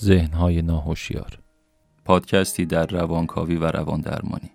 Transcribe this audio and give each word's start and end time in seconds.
ذهنهای 0.00 0.62
ناهوشیار. 0.62 1.38
پادکستی 2.04 2.66
در 2.66 2.86
روانکاوی 2.86 3.56
و 3.56 3.64
روان 3.66 4.00
درمانی 4.00 4.50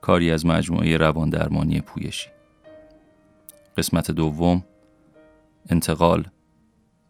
کاری 0.00 0.30
از 0.30 0.46
مجموعه 0.46 0.96
روان 0.96 1.30
درمانی 1.30 1.80
پویشی. 1.80 2.28
قسمت 3.76 4.10
دوم 4.10 4.64
انتقال 5.70 6.24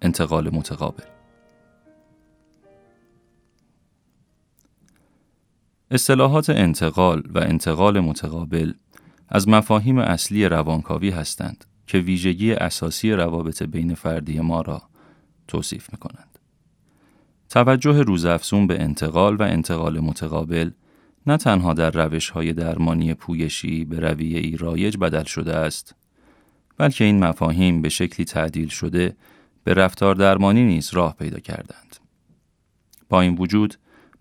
انتقال 0.02 0.50
متقابل. 0.54 1.04
اصطلاحات 5.90 6.50
انتقال 6.50 7.22
و 7.34 7.38
انتقال 7.38 8.00
متقابل 8.00 8.72
از 9.28 9.48
مفاهیم 9.48 9.98
اصلی 9.98 10.44
روانکاوی 10.48 11.10
هستند 11.10 11.64
که 11.86 11.98
ویژگی 11.98 12.52
اساسی 12.52 13.12
روابط 13.12 13.62
بین 13.62 13.94
فردی 13.94 14.40
ما 14.40 14.60
را 14.60 14.82
توصیف 15.48 15.92
می 15.92 15.98
کنند. 15.98 16.38
توجه 17.48 18.02
روزافزون 18.02 18.66
به 18.66 18.80
انتقال 18.80 19.36
و 19.36 19.42
انتقال 19.42 20.00
متقابل 20.00 20.70
نه 21.26 21.36
تنها 21.36 21.74
در 21.74 21.90
روش 21.90 22.30
های 22.30 22.52
درمانی 22.52 23.14
پویشی 23.14 23.84
به 23.84 24.00
رویه 24.00 24.38
ای 24.38 24.56
رایج 24.56 24.96
بدل 24.96 25.24
شده 25.24 25.56
است 25.56 25.94
بلکه 26.76 27.04
این 27.04 27.24
مفاهیم 27.24 27.82
به 27.82 27.88
شکلی 27.88 28.26
تعدیل 28.26 28.68
شده 28.68 29.16
به 29.64 29.74
رفتار 29.74 30.14
درمانی 30.14 30.64
نیز 30.64 30.94
راه 30.94 31.16
پیدا 31.16 31.38
کردند. 31.38 31.96
با 33.08 33.20
این 33.20 33.34
وجود 33.34 33.74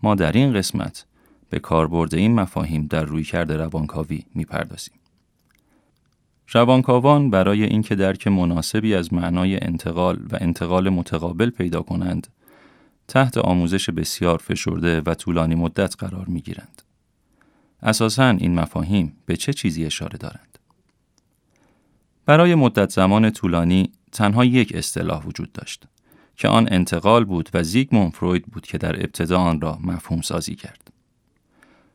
ما 0.04 0.16
در 0.16 0.32
این 0.32 0.54
قسمت 0.54 1.06
به 1.50 1.60
کاربرد 1.60 2.16
این 2.16 2.36
مفاهیم 2.36 2.88
در 2.88 3.06
رویکرد 3.06 3.52
روانکاوی 3.52 4.24
می‌پردازیم. 4.36 4.96
روانکاوان 6.52 7.30
برای 7.30 7.64
اینکه 7.64 7.96
درک 7.96 8.28
مناسبی 8.28 8.96
از 8.96 9.14
معنای 9.14 9.60
انتقال 9.62 10.20
و 10.32 10.38
انتقال 10.42 10.90
متقابل 10.90 11.50
پیدا 11.50 11.82
کنند، 11.82 12.28
تحت 13.08 13.38
آموزش 13.38 13.90
بسیار 13.90 14.38
فشرده 14.38 15.02
و 15.06 15.14
طولانی 15.14 15.56
مدت 15.56 15.96
قرار 15.98 16.26
می 16.26 16.42
گیرند. 16.42 16.82
اساساً 17.82 18.30
این 18.30 18.56
مفاهیم 18.56 19.18
به 19.26 19.38
چه 19.38 19.54
چیزی 19.54 19.86
اشاره 19.86 20.18
دارند؟ 20.18 20.60
برای 22.26 22.56
مدت 22.56 22.90
زمان 22.90 23.32
طولانی 23.32 23.92
تنها 24.12 24.46
یک 24.46 24.76
اصطلاح 24.76 25.26
وجود 25.26 25.52
داشت 25.52 25.84
که 26.38 26.48
آن 26.48 26.68
انتقال 26.72 27.26
بود 27.26 27.50
و 27.54 27.64
زیگموند 27.64 28.14
فروید 28.14 28.46
بود 28.46 28.68
که 28.68 28.78
در 28.78 28.96
ابتدا 28.96 29.40
آن 29.40 29.62
را 29.62 29.80
مفهوم 29.84 30.22
سازی 30.22 30.56
کرد. 30.56 30.92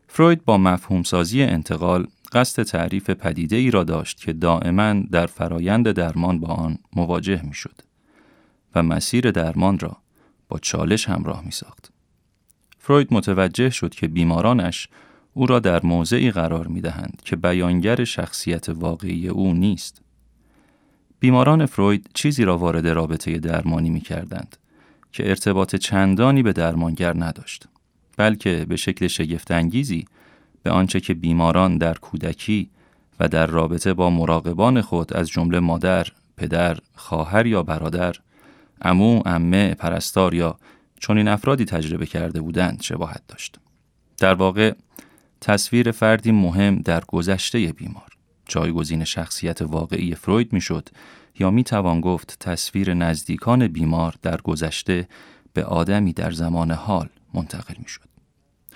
فروید 0.09 0.45
با 0.45 0.59
مفهوم 0.59 1.03
سازی 1.03 1.43
انتقال 1.43 2.07
قصد 2.33 2.63
تعریف 2.63 3.11
پدیده 3.11 3.57
ای 3.57 3.71
را 3.71 3.85
داشت 3.85 4.21
که 4.21 4.33
دائما 4.33 4.93
در 4.93 5.27
فرایند 5.27 5.91
درمان 5.91 6.41
با 6.41 6.49
آن 6.49 6.79
مواجه 6.97 7.43
می 7.43 7.55
شد 7.55 7.81
و 8.75 8.83
مسیر 8.83 9.31
درمان 9.31 9.79
را 9.79 9.97
با 10.49 10.59
چالش 10.59 11.09
همراه 11.09 11.45
می 11.45 11.51
ساخت. 11.51 11.93
فروید 12.79 13.09
متوجه 13.11 13.71
شد 13.71 13.95
که 13.95 14.09
بیمارانش 14.09 14.89
او 15.35 15.47
را 15.47 15.59
در 15.59 15.87
موضعی 15.87 16.31
قرار 16.31 16.67
می 16.67 16.81
دهند 16.81 17.23
که 17.25 17.37
بیانگر 17.37 18.05
شخصیت 18.05 18.69
واقعی 18.69 19.29
او 19.29 19.55
نیست. 19.55 20.03
بیماران 21.21 21.67
فروید 21.67 22.11
چیزی 22.15 22.45
را 22.45 22.59
وارد 22.59 22.89
رابطه 22.89 23.39
درمانی 23.39 23.91
می 23.91 24.01
کردند 24.01 24.57
که 25.13 25.29
ارتباط 25.29 25.77
چندانی 25.77 26.43
به 26.43 26.53
درمانگر 26.53 27.25
نداشت. 27.25 27.69
بلکه 28.17 28.67
به 28.69 28.77
شکل 28.77 29.07
شگفتانگیزی 29.07 30.05
به 30.63 30.71
آنچه 30.71 31.01
که 31.01 31.15
بیماران 31.15 31.79
در 31.79 31.95
کودکی 31.95 32.71
و 33.21 33.29
در 33.29 33.47
رابطه 33.47 33.95
با 33.95 34.11
مراقبان 34.11 34.81
خود 34.81 35.15
از 35.15 35.29
جمله 35.29 35.61
مادر، 35.61 36.07
پدر، 36.37 36.79
خواهر 36.95 37.47
یا 37.47 37.63
برادر، 37.63 38.17
عمو، 38.83 39.21
عمه، 39.27 39.75
پرستار 39.75 40.35
یا 40.35 40.59
چنین 41.01 41.29
افرادی 41.29 41.65
تجربه 41.65 42.07
کرده 42.07 42.41
بودند 42.41 42.83
شباهت 42.83 43.23
داشت. 43.29 43.59
در 44.19 44.35
واقع 44.35 44.75
تصویر 45.41 45.91
فردی 45.91 46.33
مهم 46.33 46.79
در 46.79 47.05
گذشته 47.09 47.73
بیمار 47.73 48.09
جایگزین 48.47 49.05
شخصیت 49.05 49.63
واقعی 49.63 50.15
فروید 50.15 50.53
می‌شد 50.53 50.89
یا 51.39 51.51
می 51.51 51.65
توان 51.65 52.01
گفت 52.01 52.37
تصویر 52.41 52.95
نزدیکان 52.95 53.69
بیمار 53.69 54.15
در 54.23 54.41
گذشته 54.41 55.09
به 55.53 55.65
آدمی 55.65 56.13
در 56.13 56.31
زمان 56.31 56.71
حال 56.71 57.09
منتقل 57.35 57.75
می 57.79 57.89
شد. 57.89 58.10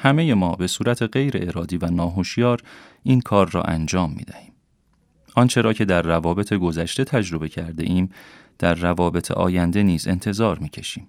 همه 0.04 0.34
ما 0.34 0.52
به 0.52 0.66
صورت 0.66 1.02
غیر 1.02 1.32
ارادی 1.36 1.76
و 1.76 1.86
ناهوشیار 1.86 2.62
این 3.02 3.20
کار 3.20 3.50
را 3.50 3.62
انجام 3.62 4.10
می 4.10 4.22
دهیم. 4.22 4.52
آنچه 5.34 5.60
را 5.60 5.72
که 5.72 5.84
در 5.84 6.02
روابط 6.02 6.52
گذشته 6.52 7.04
تجربه 7.04 7.48
کرده 7.48 7.82
ایم 7.82 8.10
در 8.58 8.74
روابط 8.74 9.30
آینده 9.30 9.82
نیز 9.82 10.08
انتظار 10.08 10.58
می 10.58 10.68
کشیم. 10.68 11.06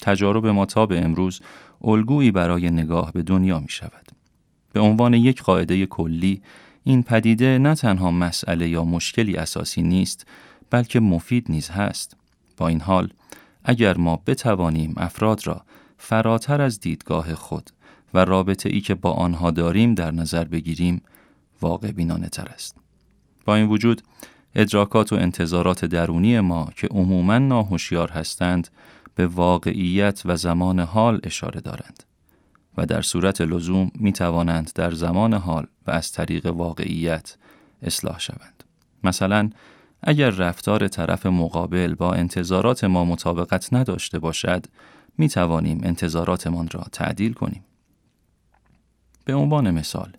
تجارب 0.00 0.46
ما 0.46 0.66
تا 0.66 0.86
به 0.86 1.04
امروز 1.04 1.40
الگویی 1.82 2.30
برای 2.30 2.70
نگاه 2.70 3.12
به 3.12 3.22
دنیا 3.22 3.58
می 3.58 3.68
شود. 3.68 4.08
به 4.72 4.80
عنوان 4.80 5.14
یک 5.14 5.42
قاعده 5.42 5.86
کلی 5.86 6.42
این 6.84 7.02
پدیده 7.02 7.58
نه 7.58 7.74
تنها 7.74 8.10
مسئله 8.10 8.68
یا 8.68 8.84
مشکلی 8.84 9.36
اساسی 9.36 9.82
نیست 9.82 10.26
بلکه 10.70 11.00
مفید 11.00 11.46
نیز 11.48 11.70
هست. 11.70 12.16
با 12.56 12.68
این 12.68 12.80
حال 12.80 13.08
اگر 13.64 13.96
ما 13.96 14.22
بتوانیم 14.26 14.94
افراد 14.96 15.46
را 15.46 15.64
فراتر 15.98 16.62
از 16.62 16.80
دیدگاه 16.80 17.34
خود 17.34 17.70
و 18.14 18.18
رابطه 18.18 18.68
ای 18.68 18.80
که 18.80 18.94
با 18.94 19.12
آنها 19.12 19.50
داریم 19.50 19.94
در 19.94 20.10
نظر 20.10 20.44
بگیریم 20.44 21.02
واقع 21.60 21.92
بینانه 21.92 22.28
تر 22.28 22.48
است. 22.48 22.76
با 23.44 23.54
این 23.56 23.66
وجود 23.66 24.02
ادراکات 24.54 25.12
و 25.12 25.16
انتظارات 25.16 25.84
درونی 25.84 26.40
ما 26.40 26.68
که 26.76 26.86
عموما 26.86 27.38
ناهوشیار 27.38 28.10
هستند 28.10 28.68
به 29.14 29.26
واقعیت 29.26 30.22
و 30.24 30.36
زمان 30.36 30.80
حال 30.80 31.20
اشاره 31.24 31.60
دارند 31.60 32.02
و 32.76 32.86
در 32.86 33.02
صورت 33.02 33.40
لزوم 33.40 33.90
می 33.94 34.12
توانند 34.12 34.70
در 34.74 34.90
زمان 34.90 35.34
حال 35.34 35.66
و 35.86 35.90
از 35.90 36.12
طریق 36.12 36.46
واقعیت 36.46 37.36
اصلاح 37.82 38.20
شوند. 38.20 38.64
مثلا 39.04 39.50
اگر 40.02 40.30
رفتار 40.30 40.88
طرف 40.88 41.26
مقابل 41.26 41.94
با 41.94 42.12
انتظارات 42.12 42.84
ما 42.84 43.04
مطابقت 43.04 43.72
نداشته 43.72 44.18
باشد 44.18 44.66
می 45.18 45.28
توانیم 45.28 45.80
انتظاراتمان 45.84 46.68
را 46.72 46.84
تعدیل 46.92 47.32
کنیم. 47.32 47.64
به 49.24 49.34
عنوان 49.34 49.70
مثال 49.70 50.12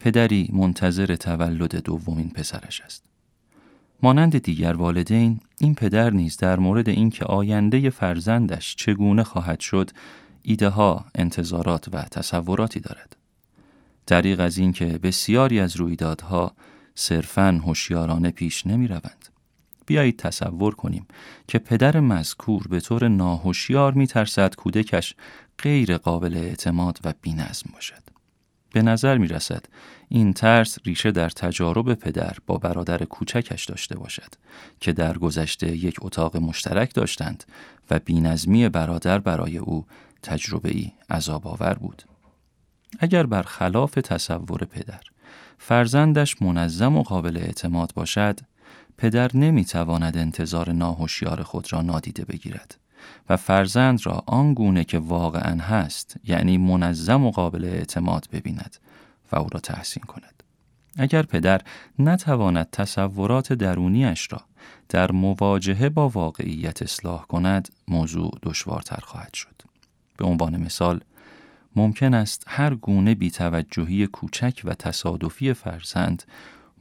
پدری 0.00 0.50
منتظر 0.52 1.16
تولد 1.16 1.76
دومین 1.76 2.30
پسرش 2.30 2.80
است. 2.80 3.04
مانند 4.02 4.38
دیگر 4.38 4.72
والدین 4.72 5.40
این 5.58 5.74
پدر 5.74 6.10
نیز 6.10 6.36
در 6.36 6.58
مورد 6.58 6.88
اینکه 6.88 7.24
آینده 7.24 7.90
فرزندش 7.90 8.76
چگونه 8.76 9.22
خواهد 9.22 9.60
شد 9.60 9.90
ایده 10.42 10.68
ها، 10.68 11.04
انتظارات 11.14 11.88
و 11.92 12.02
تصوراتی 12.02 12.80
دارد. 12.80 13.16
دریغ 14.06 14.40
از 14.40 14.58
اینکه 14.58 14.84
بسیاری 14.84 15.60
از 15.60 15.76
رویدادها 15.76 16.52
صرفاً 16.94 17.60
هوشیارانه 17.64 18.30
پیش 18.30 18.66
نمی 18.66 18.88
روند. 18.88 19.28
بیایید 19.86 20.18
تصور 20.18 20.74
کنیم 20.74 21.06
که 21.48 21.58
پدر 21.58 22.00
مذکور 22.00 22.66
به 22.68 22.80
طور 22.80 23.08
ناهوشیار 23.08 23.92
می 23.92 24.06
ترسد 24.06 24.54
کودکش 24.54 25.14
غیر 25.58 25.96
قابل 25.96 26.36
اعتماد 26.36 26.98
و 27.04 27.14
بینظم 27.22 27.70
باشد. 27.72 28.19
به 28.72 28.82
نظر 28.82 29.18
می 29.18 29.28
رسد 29.28 29.66
این 30.08 30.32
ترس 30.32 30.78
ریشه 30.84 31.10
در 31.10 31.28
تجارب 31.28 31.94
پدر 31.94 32.36
با 32.46 32.56
برادر 32.56 33.04
کوچکش 33.04 33.64
داشته 33.64 33.98
باشد 33.98 34.34
که 34.80 34.92
در 34.92 35.18
گذشته 35.18 35.76
یک 35.76 35.96
اتاق 36.00 36.36
مشترک 36.36 36.94
داشتند 36.94 37.44
و 37.90 37.98
بینظمی 37.98 38.68
برادر 38.68 39.18
برای 39.18 39.58
او 39.58 39.86
تجربه 40.22 40.70
ای 40.70 40.92
عذاب 41.10 41.46
آور 41.46 41.74
بود. 41.74 42.02
اگر 42.98 43.26
بر 43.26 43.42
خلاف 43.42 43.94
تصور 43.94 44.64
پدر 44.64 45.00
فرزندش 45.58 46.42
منظم 46.42 46.96
و 46.96 47.02
قابل 47.02 47.36
اعتماد 47.36 47.92
باشد 47.94 48.40
پدر 48.98 49.36
نمی 49.36 49.64
تواند 49.64 50.16
انتظار 50.16 50.72
ناهوشیار 50.72 51.42
خود 51.42 51.72
را 51.72 51.82
نادیده 51.82 52.24
بگیرد 52.24 52.79
و 53.28 53.36
فرزند 53.36 54.06
را 54.06 54.22
آنگونه 54.26 54.84
که 54.84 54.98
واقعا 54.98 55.62
هست 55.62 56.16
یعنی 56.24 56.58
منظم 56.58 57.24
و 57.24 57.30
قابل 57.30 57.64
اعتماد 57.64 58.28
ببیند 58.32 58.76
و 59.32 59.36
او 59.36 59.46
را 59.52 59.60
تحسین 59.60 60.02
کند. 60.02 60.42
اگر 60.96 61.22
پدر 61.22 61.60
نتواند 61.98 62.70
تصورات 62.70 63.52
درونیش 63.52 64.28
را 64.32 64.40
در 64.88 65.12
مواجهه 65.12 65.88
با 65.88 66.08
واقعیت 66.08 66.82
اصلاح 66.82 67.22
کند 67.22 67.68
موضوع 67.88 68.38
دشوارتر 68.42 69.00
خواهد 69.02 69.34
شد. 69.34 69.62
به 70.16 70.24
عنوان 70.26 70.56
مثال 70.56 71.00
ممکن 71.76 72.14
است 72.14 72.44
هر 72.46 72.74
گونه 72.74 73.14
بیتوجهی 73.14 74.06
کوچک 74.06 74.60
و 74.64 74.74
تصادفی 74.74 75.52
فرزند 75.52 76.22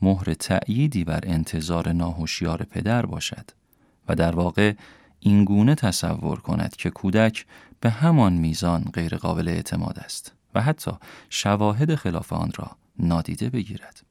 مهر 0.02 0.34
تأییدی 0.34 1.04
بر 1.04 1.20
انتظار 1.24 1.92
ناهوشیار 1.92 2.64
پدر 2.64 3.06
باشد 3.06 3.52
و 4.08 4.16
در 4.16 4.36
واقع 4.36 4.74
این 5.20 5.44
گونه 5.44 5.76
تصور 5.76 6.40
کند 6.40 6.76
که 6.76 6.90
کودک 6.90 7.46
به 7.80 7.90
همان 7.90 8.34
میزان 8.34 8.84
غیرقابل 8.94 9.48
اعتماد 9.48 10.00
است 10.00 10.34
و 10.56 10.62
حتی 10.62 10.92
شواهد 11.30 11.96
خلاف 11.96 12.34
آن 12.34 12.52
را 12.56 12.72
نادیده 13.00 13.50
بگیرد. 13.50 14.02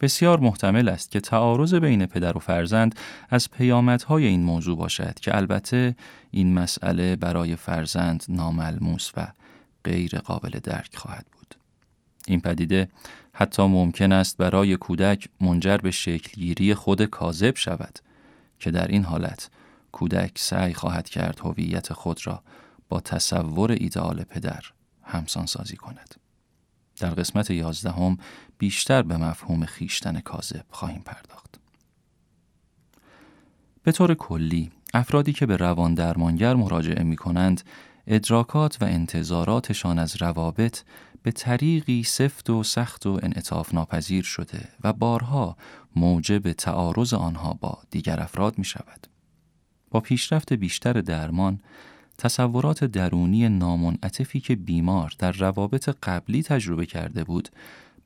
بسیار 0.00 0.40
محتمل 0.40 0.88
است 0.88 1.10
که 1.10 1.20
تعارض 1.20 1.74
بین 1.74 2.06
پدر 2.06 2.36
و 2.36 2.40
فرزند 2.40 2.94
از 3.30 3.50
پیامدهای 3.50 4.26
این 4.26 4.42
موضوع 4.42 4.76
باشد 4.76 5.14
که 5.20 5.36
البته 5.36 5.96
این 6.30 6.54
مسئله 6.54 7.16
برای 7.16 7.56
فرزند 7.56 8.24
ناملموس 8.28 9.10
و 9.16 9.26
غیر 9.84 10.18
قابل 10.18 10.58
درک 10.62 10.96
خواهد 10.96 11.26
بود. 11.32 11.54
این 12.26 12.40
پدیده 12.40 12.88
حتی 13.32 13.62
ممکن 13.62 14.12
است 14.12 14.36
برای 14.36 14.76
کودک 14.76 15.28
منجر 15.40 15.76
به 15.76 15.90
شکلگیری 15.90 16.74
خود 16.74 17.04
کاذب 17.04 17.56
شود 17.56 17.98
که 18.60 18.70
در 18.70 18.86
این 18.86 19.04
حالت 19.04 19.50
کودک 19.96 20.38
سعی 20.38 20.74
خواهد 20.74 21.08
کرد 21.08 21.40
هویت 21.40 21.92
خود 21.92 22.26
را 22.26 22.42
با 22.88 23.00
تصور 23.00 23.72
ایدئال 23.72 24.24
پدر 24.24 24.64
همسان 25.02 25.46
سازی 25.46 25.76
کند. 25.76 26.14
در 26.96 27.10
قسمت 27.10 27.50
یازدهم 27.50 28.18
بیشتر 28.58 29.02
به 29.02 29.16
مفهوم 29.16 29.64
خیشتن 29.64 30.20
کاذب 30.20 30.64
خواهیم 30.70 31.02
پرداخت. 31.04 31.60
به 33.82 33.92
طور 33.92 34.14
کلی 34.14 34.70
افرادی 34.94 35.32
که 35.32 35.46
به 35.46 35.56
روان 35.56 35.94
درمانگر 35.94 36.54
مراجعه 36.54 37.02
می 37.02 37.16
کنند 37.16 37.62
ادراکات 38.06 38.82
و 38.82 38.84
انتظاراتشان 38.84 39.98
از 39.98 40.22
روابط 40.22 40.82
به 41.22 41.30
طریقی 41.30 42.02
سفت 42.02 42.50
و 42.50 42.62
سخت 42.62 43.06
و 43.06 43.20
انعطاف 43.22 43.74
ناپذیر 43.74 44.24
شده 44.24 44.68
و 44.84 44.92
بارها 44.92 45.56
موجب 45.96 46.52
تعارض 46.52 47.14
آنها 47.14 47.52
با 47.52 47.78
دیگر 47.90 48.20
افراد 48.20 48.58
می 48.58 48.64
شود. 48.64 49.15
با 49.90 50.00
پیشرفت 50.00 50.52
بیشتر 50.52 50.92
درمان 50.92 51.60
تصورات 52.18 52.84
درونی 52.84 53.48
نامنعطفی 53.48 54.40
که 54.40 54.56
بیمار 54.56 55.12
در 55.18 55.32
روابط 55.32 55.88
قبلی 56.02 56.42
تجربه 56.42 56.86
کرده 56.86 57.24
بود 57.24 57.48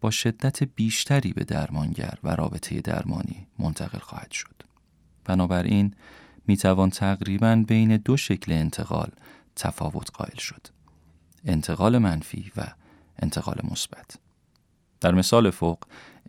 با 0.00 0.10
شدت 0.10 0.62
بیشتری 0.64 1.32
به 1.32 1.44
درمانگر 1.44 2.14
و 2.24 2.36
رابطه 2.36 2.80
درمانی 2.80 3.46
منتقل 3.58 3.98
خواهد 3.98 4.30
شد. 4.30 4.62
بنابراین 5.24 5.94
می 6.46 6.56
توان 6.56 6.90
تقریبا 6.90 7.64
بین 7.68 7.96
دو 7.96 8.16
شکل 8.16 8.52
انتقال 8.52 9.10
تفاوت 9.56 10.10
قائل 10.14 10.38
شد. 10.38 10.66
انتقال 11.44 11.98
منفی 11.98 12.52
و 12.56 12.66
انتقال 13.18 13.60
مثبت. 13.70 14.18
در 15.00 15.14
مثال 15.14 15.50
فوق 15.50 15.78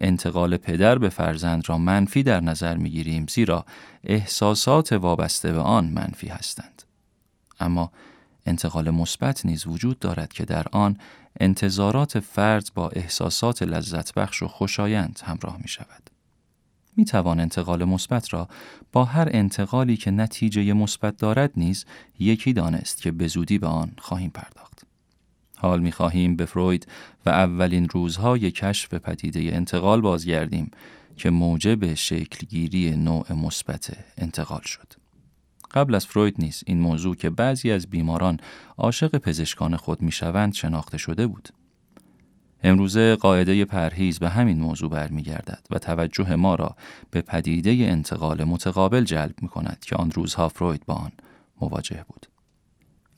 انتقال 0.01 0.57
پدر 0.57 0.97
به 0.97 1.09
فرزند 1.09 1.69
را 1.69 1.77
منفی 1.77 2.23
در 2.23 2.39
نظر 2.39 2.77
می 2.77 2.89
گیریم 2.89 3.25
زیرا 3.29 3.65
احساسات 4.03 4.93
وابسته 4.93 5.51
به 5.51 5.59
آن 5.59 5.85
منفی 5.85 6.27
هستند. 6.27 6.83
اما 7.59 7.91
انتقال 8.45 8.89
مثبت 8.89 9.45
نیز 9.45 9.67
وجود 9.67 9.99
دارد 9.99 10.33
که 10.33 10.45
در 10.45 10.65
آن 10.71 10.97
انتظارات 11.39 12.19
فرد 12.19 12.71
با 12.75 12.89
احساسات 12.89 13.63
لذت 13.63 14.13
بخش 14.13 14.43
و 14.43 14.47
خوشایند 14.47 15.19
همراه 15.23 15.57
می 15.61 15.67
شود. 15.67 16.09
می 16.97 17.05
توان 17.05 17.39
انتقال 17.39 17.83
مثبت 17.83 18.33
را 18.33 18.47
با 18.91 19.05
هر 19.05 19.29
انتقالی 19.31 19.97
که 19.97 20.11
نتیجه 20.11 20.73
مثبت 20.73 21.17
دارد 21.17 21.51
نیز 21.57 21.85
یکی 22.19 22.53
دانست 22.53 23.01
که 23.01 23.11
به 23.11 23.27
زودی 23.27 23.57
به 23.57 23.67
آن 23.67 23.91
خواهیم 23.97 24.29
پرداخت. 24.29 24.70
حال 25.61 25.79
می 25.79 25.91
خواهیم 25.91 26.35
به 26.35 26.45
فروید 26.45 26.87
و 27.25 27.29
اولین 27.29 27.89
روزهای 27.89 28.51
کشف 28.51 28.93
پدیده 28.93 29.39
انتقال 29.39 30.01
بازگردیم 30.01 30.71
که 31.17 31.29
موجب 31.29 31.93
شکلگیری 31.93 32.95
نوع 32.95 33.33
مثبت 33.33 33.97
انتقال 34.17 34.61
شد. 34.61 34.93
قبل 35.71 35.95
از 35.95 36.05
فروید 36.05 36.35
نیز 36.39 36.63
این 36.65 36.79
موضوع 36.79 37.15
که 37.15 37.29
بعضی 37.29 37.71
از 37.71 37.87
بیماران 37.87 38.39
عاشق 38.77 39.17
پزشکان 39.17 39.75
خود 39.75 40.01
می‌شوند 40.01 40.53
شناخته 40.53 40.97
شده 40.97 41.27
بود. 41.27 41.49
امروزه 42.63 43.15
قاعده 43.15 43.65
پرهیز 43.65 44.19
به 44.19 44.29
همین 44.29 44.59
موضوع 44.59 44.89
برمیگردد 44.89 45.67
و 45.69 45.79
توجه 45.79 46.35
ما 46.35 46.55
را 46.55 46.75
به 47.11 47.21
پدیده 47.21 47.71
انتقال 47.71 48.43
متقابل 48.43 49.03
جلب 49.03 49.35
می 49.41 49.47
کند 49.47 49.77
که 49.85 49.95
آن 49.95 50.11
روزها 50.11 50.49
فروید 50.49 50.85
با 50.85 50.93
آن 50.93 51.11
مواجه 51.61 52.05
بود. 52.07 52.30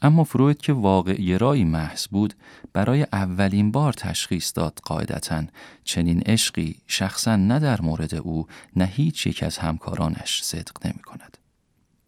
اما 0.04 0.24
فروید 0.24 0.58
که 0.58 0.74
واقع 0.74 1.38
رایی 1.38 1.64
محض 1.64 2.08
بود 2.08 2.34
برای 2.74 3.08
اولین 3.14 3.72
بار 3.72 3.94
تشخیص 3.94 4.52
داد 4.56 4.80
قاعدتا 4.84 5.44
چنین 5.84 6.22
عشقی 6.22 6.76
شخصا 6.88 7.36
نه 7.36 7.60
در 7.60 7.82
مورد 7.82 8.16
او 8.16 8.48
نه 8.76 8.86
هیچ 8.86 9.28
یک 9.28 9.44
از 9.44 9.58
همکارانش 9.58 10.44
صدق 10.44 10.86
نمی 10.86 11.02
کند. 11.02 11.38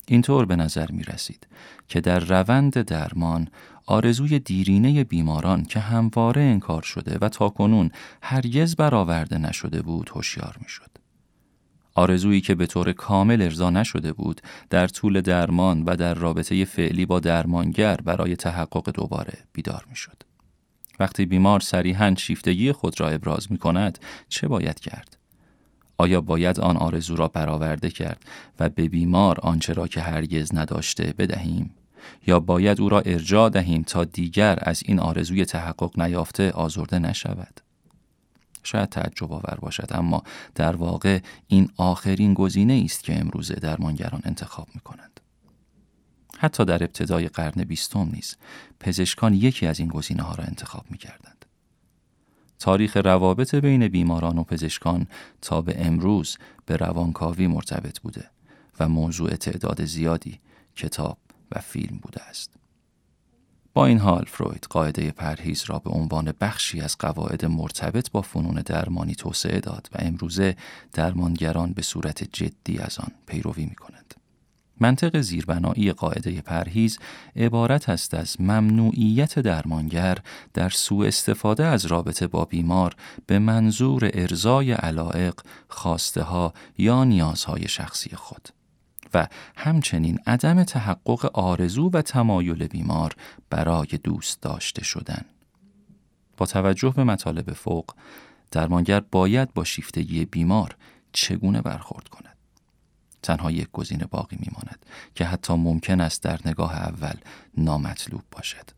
اینطور 0.07 0.45
به 0.45 0.55
نظر 0.55 0.91
می 0.91 1.03
رسید 1.03 1.47
که 1.87 2.01
در 2.01 2.19
روند 2.19 2.81
درمان 2.81 3.47
آرزوی 3.85 4.39
دیرینه 4.39 5.03
بیماران 5.03 5.63
که 5.63 5.79
همواره 5.79 6.41
انکار 6.41 6.81
شده 6.81 7.17
و 7.21 7.29
تاکنون 7.29 7.91
هرگز 8.21 8.75
برآورده 8.75 9.37
نشده 9.37 9.81
بود 9.81 10.11
هوشیار 10.15 10.57
می 10.61 10.69
شد. 10.69 10.94
آرزویی 11.95 12.41
که 12.41 12.55
به 12.55 12.65
طور 12.65 12.93
کامل 12.93 13.41
ارضا 13.41 13.69
نشده 13.69 14.13
بود 14.13 14.41
در 14.69 14.87
طول 14.87 15.21
درمان 15.21 15.83
و 15.83 15.95
در 15.95 16.13
رابطه 16.13 16.65
فعلی 16.65 17.05
با 17.05 17.19
درمانگر 17.19 17.95
برای 17.95 18.35
تحقق 18.35 18.91
دوباره 18.91 19.33
بیدار 19.53 19.85
می 19.89 19.95
شد. 19.95 20.23
وقتی 20.99 21.25
بیمار 21.25 21.59
صریحا 21.59 22.15
شیفتگی 22.17 22.71
خود 22.71 22.99
را 22.99 23.09
ابراز 23.09 23.51
می 23.51 23.57
کند 23.57 23.99
چه 24.29 24.47
باید 24.47 24.79
کرد؟ 24.79 25.17
آیا 25.97 26.21
باید 26.21 26.59
آن 26.59 26.77
آرزو 26.77 27.15
را 27.15 27.27
برآورده 27.27 27.89
کرد 27.89 28.25
و 28.59 28.69
به 28.69 28.89
بیمار 28.89 29.39
آنچه 29.39 29.73
را 29.73 29.87
که 29.87 30.01
هرگز 30.01 30.55
نداشته 30.55 31.13
بدهیم 31.17 31.75
یا 32.27 32.39
باید 32.39 32.81
او 32.81 32.89
را 32.89 32.99
ارجاع 32.99 33.49
دهیم 33.49 33.83
تا 33.83 34.03
دیگر 34.03 34.59
از 34.61 34.83
این 34.85 34.99
آرزوی 34.99 35.45
تحقق 35.45 35.99
نیافته 35.99 36.51
آزرده 36.51 36.99
نشود 36.99 37.61
شاید 38.65 38.89
تعجب 38.89 39.33
آور 39.33 39.57
باشد 39.61 39.87
اما 39.91 40.23
در 40.55 40.75
واقع 40.75 41.19
این 41.47 41.69
آخرین 41.77 42.33
گزینه 42.33 42.81
است 42.85 43.03
که 43.03 43.19
امروزه 43.19 43.55
درمانگران 43.55 44.21
انتخاب 44.23 44.67
می 44.73 44.81
کنند. 44.81 45.19
حتی 46.37 46.65
در 46.65 46.83
ابتدای 46.83 47.27
قرن 47.27 47.63
بیستم 47.63 48.09
نیز 48.13 48.35
پزشکان 48.79 49.33
یکی 49.33 49.65
از 49.67 49.79
این 49.79 49.89
گزینه 49.89 50.23
ها 50.23 50.35
را 50.35 50.43
انتخاب 50.43 50.85
می 50.89 50.97
کردند. 50.97 51.45
تاریخ 52.59 52.97
روابط 52.97 53.55
بین 53.55 53.87
بیماران 53.87 54.37
و 54.37 54.43
پزشکان 54.43 55.07
تا 55.41 55.61
به 55.61 55.85
امروز 55.85 56.37
به 56.65 56.77
روانکاوی 56.77 57.47
مرتبط 57.47 57.99
بوده 57.99 58.29
و 58.79 58.89
موضوع 58.89 59.35
تعداد 59.35 59.85
زیادی 59.85 60.39
کتاب 60.75 61.17
و 61.51 61.59
فیلم 61.59 61.97
بوده 62.01 62.23
است. 62.23 62.51
با 63.75 63.85
این 63.85 63.99
حال 63.99 64.25
فروید 64.27 64.67
قاعده 64.69 65.11
پرهیز 65.11 65.63
را 65.67 65.79
به 65.79 65.89
عنوان 65.89 66.33
بخشی 66.41 66.81
از 66.81 66.97
قواعد 66.97 67.45
مرتبط 67.45 68.11
با 68.11 68.21
فنون 68.21 68.61
درمانی 68.65 69.15
توسعه 69.15 69.59
داد 69.59 69.89
و 69.93 69.97
امروزه 69.99 70.55
درمانگران 70.93 71.73
به 71.73 71.81
صورت 71.81 72.23
جدی 72.23 72.77
از 72.77 72.99
آن 72.99 73.11
پیروی 73.27 73.65
می 73.65 73.75
کنند. 73.75 74.13
منطق 74.79 75.21
زیربنایی 75.21 75.91
قاعده 75.91 76.41
پرهیز 76.41 76.99
عبارت 77.35 77.89
است 77.89 78.13
از 78.13 78.41
ممنوعیت 78.41 79.39
درمانگر 79.39 80.17
در 80.53 80.69
سوء 80.69 81.07
استفاده 81.07 81.65
از 81.65 81.85
رابطه 81.85 82.27
با 82.27 82.45
بیمار 82.45 82.95
به 83.27 83.39
منظور 83.39 84.09
ارزای 84.13 84.71
علائق، 84.71 85.33
خواسته 85.69 86.21
ها 86.21 86.53
یا 86.77 87.03
نیازهای 87.03 87.67
شخصی 87.67 88.15
خود 88.15 88.49
و 89.15 89.27
همچنین 89.57 90.19
عدم 90.27 90.63
تحقق 90.63 91.31
آرزو 91.33 91.89
و 91.93 92.01
تمایل 92.01 92.67
بیمار 92.67 93.15
برای 93.49 93.99
دوست 94.03 94.41
داشته 94.41 94.83
شدن. 94.83 95.25
با 96.37 96.45
توجه 96.45 96.89
به 96.89 97.03
مطالب 97.03 97.53
فوق، 97.53 97.85
درمانگر 98.51 98.99
باید 98.99 99.53
با 99.53 99.63
شیفتگی 99.63 100.25
بیمار 100.25 100.75
چگونه 101.13 101.61
برخورد 101.61 102.07
کند. 102.07 102.37
تنها 103.23 103.51
یک 103.51 103.67
گزینه 103.73 104.05
باقی 104.05 104.37
میماند 104.39 104.85
که 105.15 105.25
حتی 105.25 105.53
ممکن 105.53 106.01
است 106.01 106.23
در 106.23 106.39
نگاه 106.45 106.75
اول 106.75 107.13
نامطلوب 107.57 108.23
باشد 108.31 108.69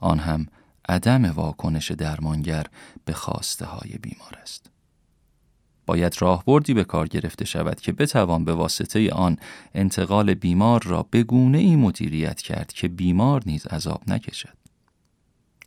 آن 0.00 0.18
هم 0.18 0.46
عدم 0.88 1.24
واکنش 1.24 1.90
درمانگر 1.90 2.66
به 3.04 3.12
خواسته 3.12 3.64
های 3.64 3.98
بیمار 3.98 4.38
است 4.42 4.70
باید 5.88 6.16
راهبردی 6.18 6.74
به 6.74 6.84
کار 6.84 7.08
گرفته 7.08 7.44
شود 7.44 7.80
که 7.80 7.92
بتوان 7.92 8.44
به 8.44 8.52
واسطه 8.52 9.10
آن 9.10 9.36
انتقال 9.74 10.34
بیمار 10.34 10.82
را 10.82 11.06
به 11.10 11.22
گونه 11.22 11.58
ای 11.58 11.76
مدیریت 11.76 12.40
کرد 12.42 12.72
که 12.72 12.88
بیمار 12.88 13.42
نیز 13.46 13.66
عذاب 13.66 14.02
نکشد 14.06 14.58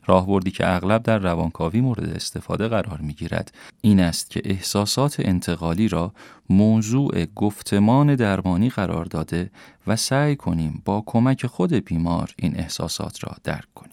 راهبردی 0.06 0.52
که 0.52 0.76
اغلب 0.76 1.04
در 1.04 1.18
روانکاوی 1.18 1.82
مورد 1.82 2.10
استفاده 2.10 2.68
قرار 2.68 3.02
می 3.02 3.14
گیرد 3.14 3.56
این 3.82 4.00
است 4.00 4.30
که 4.30 4.42
احساسات 4.46 5.16
انتقالی 5.20 5.88
را 5.88 6.14
موضوع 6.50 7.26
گفتمان 7.26 8.16
درمانی 8.16 8.70
قرار 8.70 9.06
داده 9.06 9.52
و 9.88 9.96
سعی 9.96 10.36
کنیم 10.36 10.82
با 10.86 11.04
کمک 11.06 11.46
خود 11.46 11.74
بیمار 11.74 12.34
این 12.38 12.60
احساسات 12.60 13.24
را 13.24 13.36
درک 13.44 13.74
کنیم. 13.76 13.92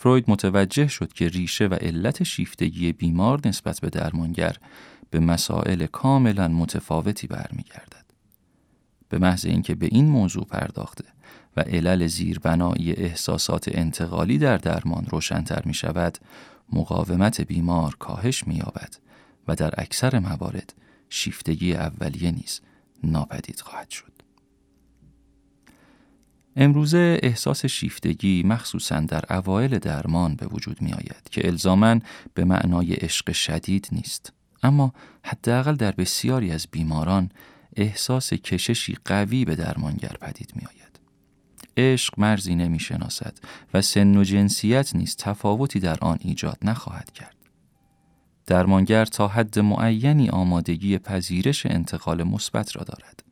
فروید 0.00 0.24
متوجه 0.28 0.88
شد 0.88 1.12
که 1.12 1.28
ریشه 1.28 1.66
و 1.66 1.74
علت 1.74 2.22
شیفتگی 2.22 2.92
بیمار 2.92 3.40
نسبت 3.44 3.80
به 3.80 3.90
درمانگر 3.90 4.56
به 5.10 5.20
مسائل 5.20 5.86
کاملا 5.86 6.48
متفاوتی 6.48 7.26
برمیگردد. 7.26 8.04
به 9.08 9.18
محض 9.18 9.46
اینکه 9.46 9.74
به 9.74 9.86
این 9.86 10.08
موضوع 10.08 10.44
پرداخته 10.44 11.04
و 11.56 11.60
علل 11.60 12.06
زیربنایی 12.06 12.92
احساسات 12.92 13.68
انتقالی 13.72 14.38
در 14.38 14.56
درمان 14.56 15.06
روشنتر 15.10 15.62
می 15.64 15.74
شود، 15.74 16.18
مقاومت 16.72 17.40
بیمار 17.40 17.96
کاهش 17.98 18.46
می 18.46 18.54
یابد 18.54 18.94
و 19.48 19.54
در 19.54 19.74
اکثر 19.78 20.18
موارد 20.18 20.74
شیفتگی 21.10 21.74
اولیه 21.74 22.30
نیز 22.30 22.60
ناپدید 23.04 23.60
خواهد 23.60 23.90
شد. 23.90 24.12
امروزه 26.56 27.20
احساس 27.22 27.66
شیفتگی 27.66 28.42
مخصوصا 28.42 29.00
در 29.00 29.24
اوایل 29.30 29.78
درمان 29.78 30.34
به 30.34 30.46
وجود 30.46 30.82
می 30.82 30.92
آید 30.92 31.28
که 31.30 31.46
الزامن 31.46 32.02
به 32.34 32.44
معنای 32.44 32.92
عشق 32.92 33.32
شدید 33.32 33.88
نیست 33.92 34.32
اما 34.62 34.92
حداقل 35.24 35.74
در 35.74 35.92
بسیاری 35.92 36.50
از 36.50 36.66
بیماران 36.70 37.30
احساس 37.76 38.32
کششی 38.32 38.96
قوی 39.04 39.44
به 39.44 39.54
درمانگر 39.56 40.16
پدید 40.20 40.52
می 40.54 40.62
آید. 40.66 41.00
عشق 41.76 42.14
مرزی 42.20 42.54
نمی 42.54 42.78
شناسد 42.78 43.38
و 43.74 43.82
سن 43.82 44.16
و 44.16 44.24
جنسیت 44.24 44.96
نیز 44.96 45.16
تفاوتی 45.16 45.80
در 45.80 45.98
آن 46.00 46.18
ایجاد 46.20 46.58
نخواهد 46.62 47.12
کرد. 47.12 47.36
درمانگر 48.46 49.04
تا 49.04 49.28
حد 49.28 49.58
معینی 49.58 50.28
آمادگی 50.28 50.98
پذیرش 50.98 51.66
انتقال 51.66 52.22
مثبت 52.22 52.76
را 52.76 52.84
دارد. 52.84 53.22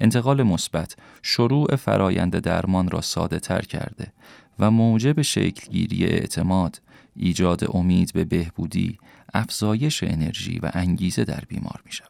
انتقال 0.00 0.42
مثبت 0.42 0.96
شروع 1.22 1.76
فرایند 1.76 2.38
درمان 2.38 2.90
را 2.90 3.00
ساده 3.00 3.38
تر 3.38 3.62
کرده 3.62 4.12
و 4.58 4.70
موجب 4.70 5.22
شکلگیری 5.22 6.04
اعتماد، 6.04 6.80
ایجاد 7.16 7.76
امید 7.76 8.12
به 8.12 8.24
بهبودی، 8.24 8.98
افزایش 9.34 10.02
انرژی 10.02 10.58
و 10.58 10.70
انگیزه 10.74 11.24
در 11.24 11.44
بیمار 11.48 11.82
می 11.84 11.92
شود. 11.92 12.08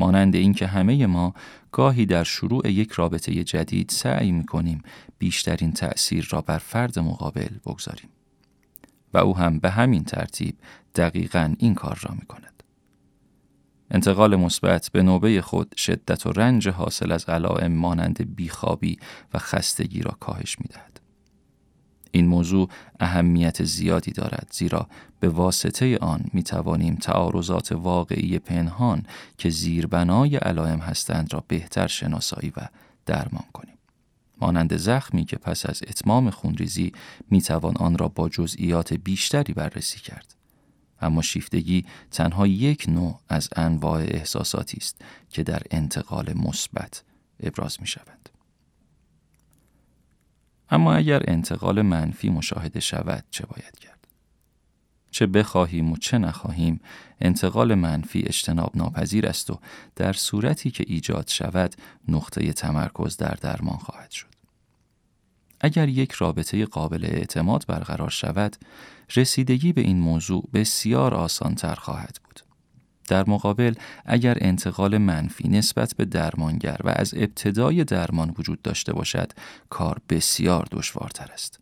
مانند 0.00 0.34
اینکه 0.34 0.66
همه 0.66 1.06
ما 1.06 1.34
گاهی 1.72 2.06
در 2.06 2.24
شروع 2.24 2.70
یک 2.70 2.92
رابطه 2.92 3.44
جدید 3.44 3.90
سعی 3.90 4.32
می 4.32 4.46
کنیم 4.46 4.82
بیشترین 5.18 5.72
تأثیر 5.72 6.28
را 6.30 6.40
بر 6.40 6.58
فرد 6.58 6.98
مقابل 6.98 7.58
بگذاریم. 7.66 8.08
و 9.14 9.18
او 9.18 9.36
هم 9.36 9.58
به 9.58 9.70
همین 9.70 10.04
ترتیب 10.04 10.56
دقیقا 10.94 11.54
این 11.58 11.74
کار 11.74 12.00
را 12.02 12.14
می 12.14 12.26
کند. 12.26 12.62
انتقال 13.90 14.36
مثبت 14.36 14.90
به 14.92 15.02
نوبه 15.02 15.42
خود 15.42 15.74
شدت 15.76 16.26
و 16.26 16.32
رنج 16.32 16.68
حاصل 16.68 17.12
از 17.12 17.24
علائم 17.24 17.72
مانند 17.72 18.36
بیخوابی 18.36 18.98
و 19.34 19.38
خستگی 19.38 20.02
را 20.02 20.16
کاهش 20.20 20.58
می 20.58 20.66
دهد. 20.66 20.99
این 22.10 22.26
موضوع 22.26 22.68
اهمیت 23.00 23.64
زیادی 23.64 24.10
دارد 24.10 24.48
زیرا 24.52 24.88
به 25.20 25.28
واسطه 25.28 25.98
آن 25.98 26.24
می 26.32 26.42
توانیم 26.42 26.94
تعارضات 26.94 27.72
واقعی 27.72 28.38
پنهان 28.38 29.02
که 29.38 29.50
زیربنای 29.50 30.36
علائم 30.36 30.78
هستند 30.78 31.32
را 31.32 31.44
بهتر 31.48 31.86
شناسایی 31.86 32.52
و 32.56 32.60
درمان 33.06 33.44
کنیم. 33.52 33.74
مانند 34.40 34.76
زخمی 34.76 35.24
که 35.24 35.36
پس 35.36 35.66
از 35.66 35.82
اتمام 35.88 36.30
خونریزی 36.30 36.92
می 37.30 37.42
توان 37.42 37.76
آن 37.76 37.98
را 37.98 38.08
با 38.08 38.28
جزئیات 38.28 38.94
بیشتری 38.94 39.52
بررسی 39.52 40.00
کرد. 40.00 40.34
اما 41.00 41.22
شیفتگی 41.22 41.84
تنها 42.10 42.46
یک 42.46 42.84
نوع 42.88 43.20
از 43.28 43.48
انواع 43.56 44.00
احساساتی 44.00 44.76
است 44.76 44.96
که 45.30 45.42
در 45.42 45.62
انتقال 45.70 46.32
مثبت 46.36 47.02
ابراز 47.42 47.80
می 47.80 47.86
شود. 47.86 48.30
اما 50.70 50.94
اگر 50.94 51.22
انتقال 51.28 51.82
منفی 51.82 52.30
مشاهده 52.30 52.80
شود 52.80 53.24
چه 53.30 53.46
باید 53.46 53.78
کرد؟ 53.78 54.06
چه 55.10 55.26
بخواهیم 55.26 55.92
و 55.92 55.96
چه 55.96 56.18
نخواهیم 56.18 56.80
انتقال 57.20 57.74
منفی 57.74 58.22
اجتناب 58.26 58.70
ناپذیر 58.74 59.26
است 59.26 59.50
و 59.50 59.58
در 59.96 60.12
صورتی 60.12 60.70
که 60.70 60.84
ایجاد 60.86 61.28
شود 61.28 61.74
نقطه 62.08 62.52
تمرکز 62.52 63.16
در 63.16 63.36
درمان 63.40 63.76
خواهد 63.76 64.10
شد. 64.10 64.26
اگر 65.60 65.88
یک 65.88 66.12
رابطه 66.12 66.66
قابل 66.66 67.04
اعتماد 67.04 67.64
برقرار 67.68 68.10
شود، 68.10 68.56
رسیدگی 69.16 69.72
به 69.72 69.80
این 69.80 70.00
موضوع 70.00 70.48
بسیار 70.54 71.14
آسان 71.14 71.54
تر 71.54 71.74
خواهد 71.74 72.18
بود. 72.24 72.29
در 73.10 73.30
مقابل 73.30 73.74
اگر 74.04 74.38
انتقال 74.40 74.98
منفی 74.98 75.48
نسبت 75.48 75.94
به 75.96 76.04
درمانگر 76.04 76.76
و 76.84 76.88
از 76.96 77.14
ابتدای 77.16 77.84
درمان 77.84 78.34
وجود 78.38 78.62
داشته 78.62 78.92
باشد 78.92 79.32
کار 79.70 80.00
بسیار 80.08 80.68
دشوارتر 80.70 81.30
است. 81.32 81.60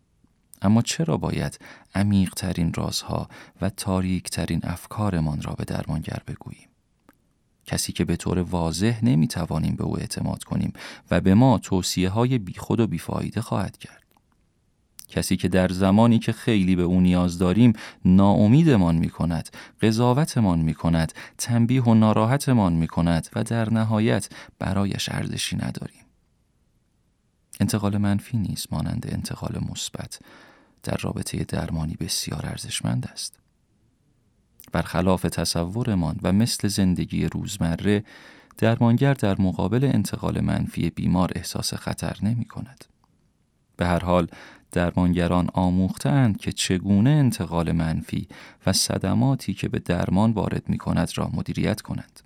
اما 0.63 0.83
چرا 0.83 1.17
باید 1.17 1.59
عمیقترین 1.95 2.73
رازها 2.75 3.29
و 3.61 3.71
تاریکترین 3.71 4.61
افکارمان 4.63 5.43
را 5.43 5.53
به 5.53 5.65
درمانگر 5.65 6.23
بگوییم؟ 6.27 6.69
کسی 7.67 7.93
که 7.93 8.05
به 8.05 8.17
طور 8.17 8.39
واضح 8.39 9.05
نمی 9.05 9.29
توانیم 9.29 9.77
به 9.77 9.85
او 9.85 9.99
اعتماد 9.99 10.45
کنیم 10.45 10.73
و 11.11 11.21
به 11.21 11.35
ما 11.35 11.59
توصیه 11.59 12.09
های 12.09 12.39
بیخود 12.39 12.81
و 12.81 12.87
بیفایده 12.87 13.41
خواهد 13.41 13.79
کرد. 13.79 13.98
کسی 15.09 15.37
که 15.37 15.49
در 15.49 15.69
زمانی 15.69 16.19
که 16.19 16.33
خیلی 16.33 16.77
به 16.77 16.83
او 16.83 17.01
نیاز 17.01 17.39
داریم 17.39 17.73
ناامیدمان 18.05 18.97
می 18.97 19.09
کند 19.09 19.49
قضاوتمان 19.83 20.59
می 20.59 20.75
کند 20.75 21.13
تنبیه 21.39 21.83
و 21.83 21.95
ناراحتمان 21.95 22.73
می 22.73 22.87
کند 22.87 23.29
و 23.35 23.45
در 23.45 23.73
نهایت 23.73 24.29
برایش 24.59 25.09
ارزشی 25.09 25.57
نداریم 25.57 26.05
انتقال 27.61 27.97
منفی 27.97 28.39
نیست 28.39 28.73
مانند 28.73 29.07
انتقال 29.09 29.61
مثبت 29.71 30.19
در 30.83 30.97
رابطه 30.97 31.45
درمانی 31.45 31.97
بسیار 32.01 32.47
ارزشمند 32.47 33.09
است 33.13 33.39
برخلاف 34.73 35.23
تصورمان 35.23 36.17
و 36.23 36.33
مثل 36.33 36.69
زندگی 36.69 37.27
روزمره 37.27 38.05
درمانگر 38.59 39.15
در 39.15 39.41
مقابل 39.41 39.85
انتقال 39.85 40.41
منفی 40.41 40.91
بیمار 40.91 41.33
احساس 41.35 41.75
خطر 41.75 42.17
نمی 42.23 42.45
کند. 42.45 42.85
به 43.77 43.87
هر 43.87 44.05
حال 44.05 44.29
درمانگران 44.73 45.49
آموختند 45.55 46.37
که 46.37 46.53
چگونه 46.53 47.11
انتقال 47.11 47.73
منفی 47.73 48.29
و 48.67 48.73
صدماتی 48.73 49.55
که 49.55 49.69
به 49.69 49.79
درمان 49.79 50.33
وارد 50.33 50.69
می 50.69 50.79
کند 50.79 51.11
را 51.15 51.31
مدیریت 51.35 51.81
کنند. 51.81 52.21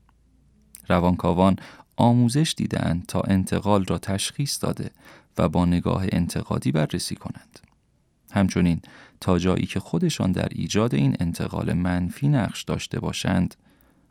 روانکاوان 0.88 1.56
آموزش 1.96 2.54
دیدند 2.56 3.06
تا 3.06 3.20
انتقال 3.20 3.84
را 3.84 3.98
تشخیص 3.98 4.64
داده 4.64 4.90
و 5.38 5.48
با 5.48 5.64
نگاه 5.64 6.04
انتقادی 6.12 6.72
بررسی 6.72 7.14
کنند. 7.14 7.60
همچنین 8.32 8.80
تا 9.20 9.38
جایی 9.38 9.66
که 9.66 9.80
خودشان 9.80 10.32
در 10.32 10.48
ایجاد 10.50 10.94
این 10.94 11.16
انتقال 11.20 11.72
منفی 11.72 12.28
نقش 12.28 12.62
داشته 12.62 13.00
باشند 13.00 13.54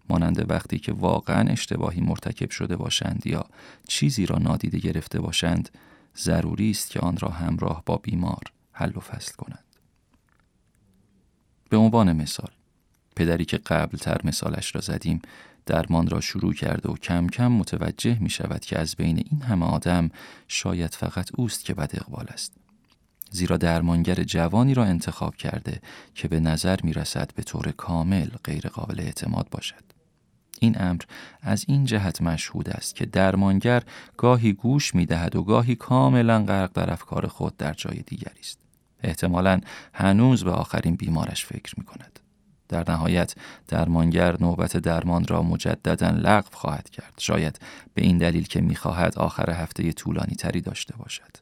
مانند 0.09 0.51
وقتی 0.51 0.79
که 0.79 0.93
واقعا 0.93 1.49
اشتباهی 1.49 2.01
مرتکب 2.01 2.49
شده 2.49 2.75
باشند 2.75 3.27
یا 3.27 3.45
چیزی 3.87 4.25
را 4.25 4.37
نادیده 4.37 4.79
گرفته 4.79 5.21
باشند 5.21 5.69
ضروری 6.17 6.71
است 6.71 6.89
که 6.89 6.99
آن 6.99 7.17
را 7.17 7.29
همراه 7.29 7.83
با 7.85 7.97
بیمار 7.97 8.43
حل 8.71 8.91
و 8.95 8.99
فصل 8.99 9.33
کنند. 9.35 9.65
به 11.69 11.77
عنوان 11.77 12.13
مثال 12.13 12.51
پدری 13.15 13.45
که 13.45 13.57
قبل 13.57 13.97
تر 13.97 14.21
مثالش 14.23 14.75
را 14.75 14.81
زدیم 14.81 15.21
درمان 15.65 16.09
را 16.09 16.21
شروع 16.21 16.53
کرده 16.53 16.89
و 16.89 16.95
کم 16.95 17.27
کم 17.27 17.47
متوجه 17.47 18.17
می 18.19 18.29
شود 18.29 18.65
که 18.65 18.79
از 18.79 18.95
بین 18.95 19.17
این 19.31 19.41
همه 19.41 19.65
آدم 19.65 20.09
شاید 20.47 20.95
فقط 20.95 21.29
اوست 21.35 21.65
که 21.65 21.73
بد 21.73 21.91
اقبال 21.93 22.25
است. 22.29 22.53
زیرا 23.31 23.57
درمانگر 23.57 24.23
جوانی 24.23 24.73
را 24.73 24.85
انتخاب 24.85 25.35
کرده 25.35 25.81
که 26.15 26.27
به 26.27 26.39
نظر 26.39 26.79
می 26.83 26.93
رسد 26.93 27.31
به 27.35 27.43
طور 27.43 27.71
کامل 27.71 28.29
غیر 28.43 28.67
قابل 28.67 28.99
اعتماد 28.99 29.47
باشد. 29.51 29.83
این 30.63 30.81
امر 30.81 31.01
از 31.41 31.65
این 31.67 31.85
جهت 31.85 32.21
مشهود 32.21 32.69
است 32.69 32.95
که 32.95 33.05
درمانگر 33.05 33.83
گاهی 34.17 34.53
گوش 34.53 34.95
می 34.95 35.05
دهد 35.05 35.35
و 35.35 35.43
گاهی 35.43 35.75
کاملا 35.75 36.45
غرق 36.45 36.71
در 36.73 36.93
افکار 36.93 37.27
خود 37.27 37.57
در 37.57 37.73
جای 37.73 38.01
دیگری 38.07 38.39
است. 38.39 38.59
احتمالا 39.03 39.59
هنوز 39.93 40.43
به 40.43 40.51
آخرین 40.51 40.95
بیمارش 40.95 41.45
فکر 41.45 41.73
می 41.77 41.85
کند. 41.85 42.19
در 42.69 42.91
نهایت 42.91 43.35
درمانگر 43.67 44.41
نوبت 44.41 44.77
درمان 44.77 45.27
را 45.27 45.43
مجددا 45.43 46.09
لغو 46.09 46.49
خواهد 46.51 46.89
کرد 46.89 47.13
شاید 47.17 47.59
به 47.93 48.01
این 48.01 48.17
دلیل 48.17 48.43
که 48.43 48.61
می‌خواهد 48.61 49.17
آخر 49.17 49.49
هفته 49.51 49.91
طولانی 49.91 50.35
تری 50.35 50.61
داشته 50.61 50.95
باشد 50.97 51.37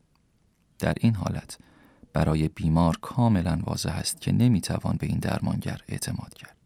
در 0.80 0.94
این 1.00 1.16
حالت 1.16 1.58
برای 2.14 2.48
بیمار 2.48 2.98
کاملا 3.02 3.60
واضح 3.64 3.92
است 3.92 4.22
که 4.22 4.32
نمی‌توان 4.32 4.96
به 5.00 5.08
این 5.08 5.20
درمانگر 5.20 5.82
اعتماد 5.88 6.34
کرد 6.34 6.59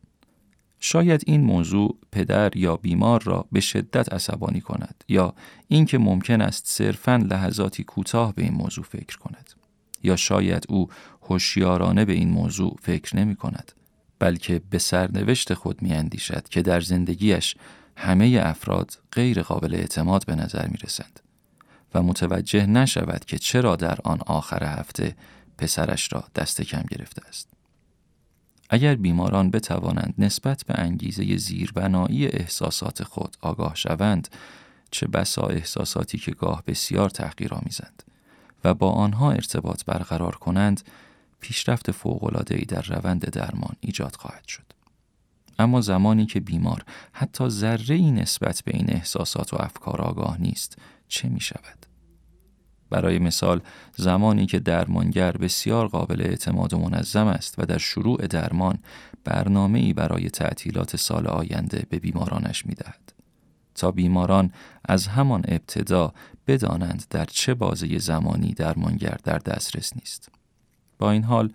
شاید 0.85 1.23
این 1.27 1.41
موضوع 1.41 1.97
پدر 2.11 2.57
یا 2.57 2.77
بیمار 2.77 3.23
را 3.23 3.45
به 3.51 3.59
شدت 3.59 4.13
عصبانی 4.13 4.61
کند 4.61 5.03
یا 5.07 5.33
اینکه 5.67 5.97
ممکن 5.97 6.41
است 6.41 6.67
صرفا 6.67 7.15
لحظاتی 7.15 7.83
کوتاه 7.83 8.33
به 8.33 8.43
این 8.43 8.53
موضوع 8.53 8.83
فکر 8.83 9.17
کند 9.17 9.49
یا 10.03 10.15
شاید 10.15 10.65
او 10.69 10.89
هوشیارانه 11.21 12.05
به 12.05 12.13
این 12.13 12.29
موضوع 12.29 12.77
فکر 12.81 13.15
نمی 13.15 13.35
کند 13.35 13.71
بلکه 14.19 14.61
به 14.69 14.77
سرنوشت 14.79 15.53
خود 15.53 15.81
می 15.81 15.93
اندیشد 15.93 16.49
که 16.49 16.61
در 16.61 16.81
زندگیش 16.81 17.55
همه 17.97 18.41
افراد 18.43 18.97
غیر 19.11 19.41
قابل 19.41 19.75
اعتماد 19.75 20.25
به 20.25 20.35
نظر 20.35 20.67
می 20.67 20.77
رسند 20.77 21.19
و 21.93 22.03
متوجه 22.03 22.65
نشود 22.65 23.25
که 23.25 23.37
چرا 23.37 23.75
در 23.75 23.97
آن 24.03 24.19
آخر 24.25 24.63
هفته 24.79 25.15
پسرش 25.57 26.13
را 26.13 26.23
دست 26.35 26.61
کم 26.61 26.83
گرفته 26.89 27.21
است. 27.27 27.52
اگر 28.73 28.95
بیماران 28.95 29.51
بتوانند 29.51 30.13
نسبت 30.17 30.63
به 30.65 30.79
انگیزه 30.79 31.37
زیربنایی 31.37 32.27
احساسات 32.27 33.03
خود 33.03 33.37
آگاه 33.41 33.75
شوند 33.75 34.27
چه 34.91 35.07
بسا 35.07 35.41
احساساتی 35.41 36.17
که 36.17 36.31
گاه 36.31 36.63
بسیار 36.67 37.09
تحقیرآمیزند 37.09 38.03
و 38.63 38.73
با 38.73 38.91
آنها 38.91 39.31
ارتباط 39.31 39.85
برقرار 39.85 40.35
کنند 40.35 40.81
پیشرفت 41.39 41.91
فوق‌العاده‌ای 41.91 42.65
در 42.65 42.81
روند 42.81 43.29
درمان 43.29 43.75
ایجاد 43.79 44.15
خواهد 44.15 44.47
شد 44.47 44.65
اما 45.59 45.81
زمانی 45.81 46.25
که 46.25 46.39
بیمار 46.39 46.85
حتی 47.11 47.49
ذره 47.49 47.95
ای 47.95 48.11
نسبت 48.11 48.61
به 48.65 48.71
این 48.77 48.93
احساسات 48.93 49.53
و 49.53 49.57
افکار 49.59 50.01
آگاه 50.01 50.41
نیست 50.41 50.77
چه 51.07 51.29
می 51.29 51.39
شود؟ 51.39 51.82
برای 52.93 53.19
مثال 53.19 53.61
زمانی 53.95 54.45
که 54.45 54.59
درمانگر 54.59 55.31
بسیار 55.31 55.87
قابل 55.87 56.21
اعتماد 56.21 56.73
و 56.73 56.79
منظم 56.79 57.27
است 57.27 57.55
و 57.57 57.65
در 57.65 57.77
شروع 57.77 58.27
درمان 58.27 58.79
برنامه 59.23 59.79
ای 59.79 59.93
برای 59.93 60.29
تعطیلات 60.29 60.95
سال 60.95 61.27
آینده 61.27 61.83
به 61.89 61.99
بیمارانش 61.99 62.65
می 62.65 62.75
دهد. 62.75 63.13
تا 63.75 63.91
بیماران 63.91 64.51
از 64.85 65.07
همان 65.07 65.43
ابتدا 65.47 66.13
بدانند 66.47 67.05
در 67.09 67.25
چه 67.25 67.53
بازه 67.53 67.97
زمانی 67.97 68.53
درمانگر 68.53 69.17
در 69.23 69.37
دسترس 69.37 69.93
نیست. 69.95 70.29
با 70.99 71.11
این 71.11 71.23
حال 71.23 71.49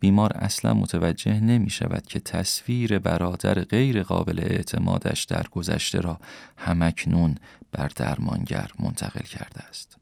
بیمار 0.00 0.32
اصلا 0.34 0.74
متوجه 0.74 1.40
نمی 1.40 1.70
شود 1.70 2.06
که 2.06 2.20
تصویر 2.20 2.98
برادر 2.98 3.54
غیر 3.64 4.02
قابل 4.02 4.38
اعتمادش 4.38 5.24
در 5.24 5.46
گذشته 5.50 6.00
را 6.00 6.20
همکنون 6.56 7.34
بر 7.72 7.88
درمانگر 7.96 8.70
منتقل 8.78 9.20
کرده 9.20 9.60
است. 9.68 9.96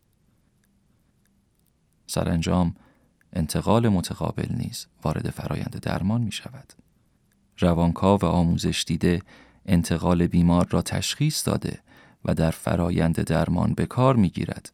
سرانجام 2.06 2.74
انتقال 3.32 3.88
متقابل 3.88 4.48
نیز 4.50 4.86
وارد 5.04 5.30
فرایند 5.30 5.80
درمان 5.82 6.20
می 6.20 6.32
شود. 6.32 6.72
روانکاو 7.58 8.20
و 8.20 8.26
آموزش 8.26 8.84
دیده 8.86 9.22
انتقال 9.66 10.26
بیمار 10.26 10.66
را 10.70 10.82
تشخیص 10.82 11.48
داده 11.48 11.80
و 12.24 12.34
در 12.34 12.50
فرایند 12.50 13.20
درمان 13.20 13.74
به 13.74 13.86
کار 13.86 14.16
می 14.16 14.28
گیرد 14.28 14.72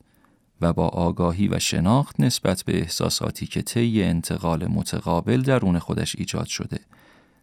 و 0.60 0.72
با 0.72 0.88
آگاهی 0.88 1.48
و 1.48 1.58
شناخت 1.58 2.20
نسبت 2.20 2.62
به 2.62 2.78
احساساتی 2.78 3.46
که 3.46 3.62
طی 3.62 4.02
انتقال 4.02 4.66
متقابل 4.66 5.42
درون 5.42 5.78
خودش 5.78 6.16
ایجاد 6.16 6.46
شده 6.46 6.80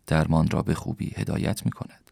درمان 0.07 0.49
را 0.49 0.61
به 0.61 0.73
خوبی 0.73 1.13
هدایت 1.17 1.65
می 1.65 1.71
کند. 1.71 2.08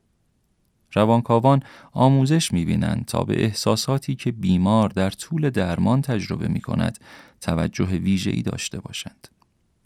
روانکاوان 0.93 1.63
آموزش 1.91 2.53
می 2.53 2.65
بینند 2.65 3.05
تا 3.05 3.23
به 3.23 3.43
احساساتی 3.43 4.15
که 4.15 4.31
بیمار 4.31 4.89
در 4.89 5.09
طول 5.09 5.49
درمان 5.49 6.01
تجربه 6.01 6.47
می 6.47 6.61
کند 6.61 6.99
توجه 7.41 7.85
ویژه‌ای 7.85 8.41
داشته 8.41 8.79
باشند. 8.79 9.27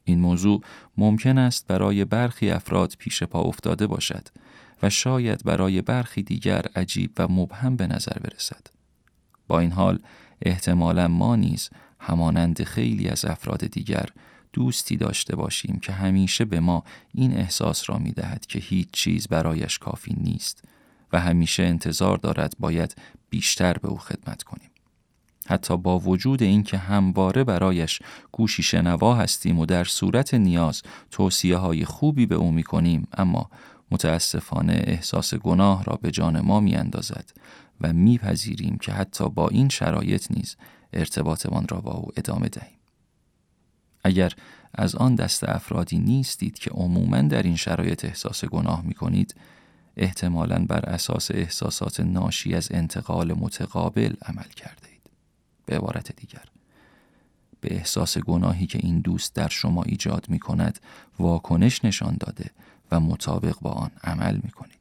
این 0.03 0.19
موضوع 0.19 0.61
ممکن 0.97 1.37
است 1.37 1.67
برای 1.67 2.05
برخی 2.05 2.49
افراد 2.49 2.93
پیش 2.97 3.23
پا 3.23 3.41
افتاده 3.41 3.87
باشد 3.87 4.27
و 4.83 4.89
شاید 4.89 5.43
برای 5.45 5.81
برخی 5.81 6.23
دیگر 6.23 6.65
عجیب 6.75 7.11
و 7.17 7.27
مبهم 7.27 7.75
به 7.75 7.87
نظر 7.87 8.17
برسد. 8.19 8.67
با 9.47 9.59
این 9.59 9.71
حال 9.71 9.99
احتمالا 10.41 11.07
ما 11.07 11.35
نیز 11.35 11.69
همانند 11.99 12.63
خیلی 12.63 13.07
از 13.07 13.25
افراد 13.25 13.67
دیگر 13.67 14.05
دوستی 14.53 14.97
داشته 14.97 15.35
باشیم 15.35 15.79
که 15.79 15.91
همیشه 15.91 16.45
به 16.45 16.59
ما 16.59 16.83
این 17.13 17.37
احساس 17.37 17.89
را 17.89 17.97
می 17.97 18.11
دهد 18.11 18.45
که 18.45 18.59
هیچ 18.59 18.87
چیز 18.91 19.27
برایش 19.27 19.77
کافی 19.77 20.15
نیست 20.17 20.63
و 21.13 21.19
همیشه 21.19 21.63
انتظار 21.63 22.17
دارد 22.17 22.53
باید 22.59 22.95
بیشتر 23.29 23.73
به 23.73 23.87
او 23.87 23.97
خدمت 23.97 24.43
کنیم. 24.43 24.71
حتی 25.47 25.77
با 25.77 25.99
وجود 25.99 26.43
اینکه 26.43 26.77
همواره 26.77 27.43
برایش 27.43 27.99
گوشی 28.31 28.63
شنوا 28.63 29.15
هستیم 29.15 29.59
و 29.59 29.65
در 29.65 29.83
صورت 29.83 30.33
نیاز 30.33 30.81
توصیه 31.11 31.57
های 31.57 31.85
خوبی 31.85 32.25
به 32.25 32.35
او 32.35 32.51
می 32.51 32.63
کنیم 32.63 33.07
اما 33.13 33.49
متاسفانه 33.91 34.83
احساس 34.87 35.33
گناه 35.33 35.83
را 35.83 35.99
به 36.01 36.11
جان 36.11 36.39
ما 36.39 36.59
می 36.59 36.75
اندازد 36.75 37.29
و 37.81 37.93
میپذیریم 37.93 38.77
که 38.77 38.91
حتی 38.91 39.29
با 39.29 39.47
این 39.47 39.69
شرایط 39.69 40.31
نیز 40.31 40.55
ارتباطمان 40.93 41.67
را 41.69 41.81
با 41.81 41.91
او 41.91 42.07
ادامه 42.17 42.49
دهیم. 42.49 42.77
اگر 44.03 44.33
از 44.73 44.95
آن 44.95 45.15
دست 45.15 45.49
افرادی 45.49 45.99
نیستید 45.99 46.59
که 46.59 46.69
عموما 46.69 47.21
در 47.21 47.43
این 47.43 47.55
شرایط 47.55 48.05
احساس 48.05 48.45
گناه 48.45 48.81
می 48.85 48.93
کنید، 48.93 49.35
احتمالا 50.01 50.65
بر 50.65 50.85
اساس 50.85 51.31
احساسات 51.31 51.99
ناشی 51.99 52.55
از 52.55 52.67
انتقال 52.71 53.33
متقابل 53.33 54.13
عمل 54.21 54.49
کرده 54.55 54.89
اید. 54.91 55.01
به 55.65 55.77
عبارت 55.77 56.15
دیگر، 56.15 56.43
به 57.61 57.75
احساس 57.75 58.17
گناهی 58.17 58.67
که 58.67 58.79
این 58.83 58.99
دوست 58.99 59.35
در 59.35 59.47
شما 59.47 59.83
ایجاد 59.83 60.25
می 60.29 60.39
کند 60.39 60.79
واکنش 61.19 61.85
نشان 61.85 62.17
داده 62.19 62.51
و 62.91 62.99
مطابق 62.99 63.55
با 63.61 63.71
آن 63.71 63.91
عمل 64.03 64.39
می 64.43 64.51
کنید. 64.51 64.80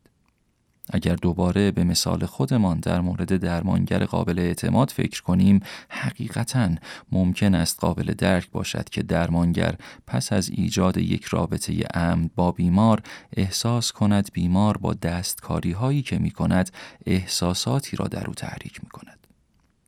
اگر 0.93 1.15
دوباره 1.15 1.71
به 1.71 1.85
مثال 1.85 2.27
خودمان 2.27 2.81
در 2.81 3.01
مورد 3.01 3.37
درمانگر 3.37 4.05
قابل 4.05 4.39
اعتماد 4.39 4.91
فکر 4.91 5.23
کنیم 5.23 5.61
حقیقتا 5.89 6.71
ممکن 7.13 7.55
است 7.55 7.81
قابل 7.81 8.15
درک 8.19 8.51
باشد 8.51 8.89
که 8.89 9.03
درمانگر 9.03 9.75
پس 10.07 10.33
از 10.33 10.49
ایجاد 10.49 10.97
یک 10.97 11.25
رابطه 11.25 11.75
امن 11.95 12.31
با 12.37 12.53
بیمار 12.53 13.03
احساس 13.37 13.93
کند 13.93 14.31
بیمار 14.33 14.77
با 14.77 14.95
دستکاری 14.95 15.73
هایی 15.73 16.03
که 16.03 16.19
می 16.19 16.31
کند 16.31 16.71
احساساتی 17.07 17.97
را 17.97 18.07
در 18.07 18.27
او 18.27 18.35
تحریک 18.35 18.85
می 18.85 18.91
کند. 18.91 19.21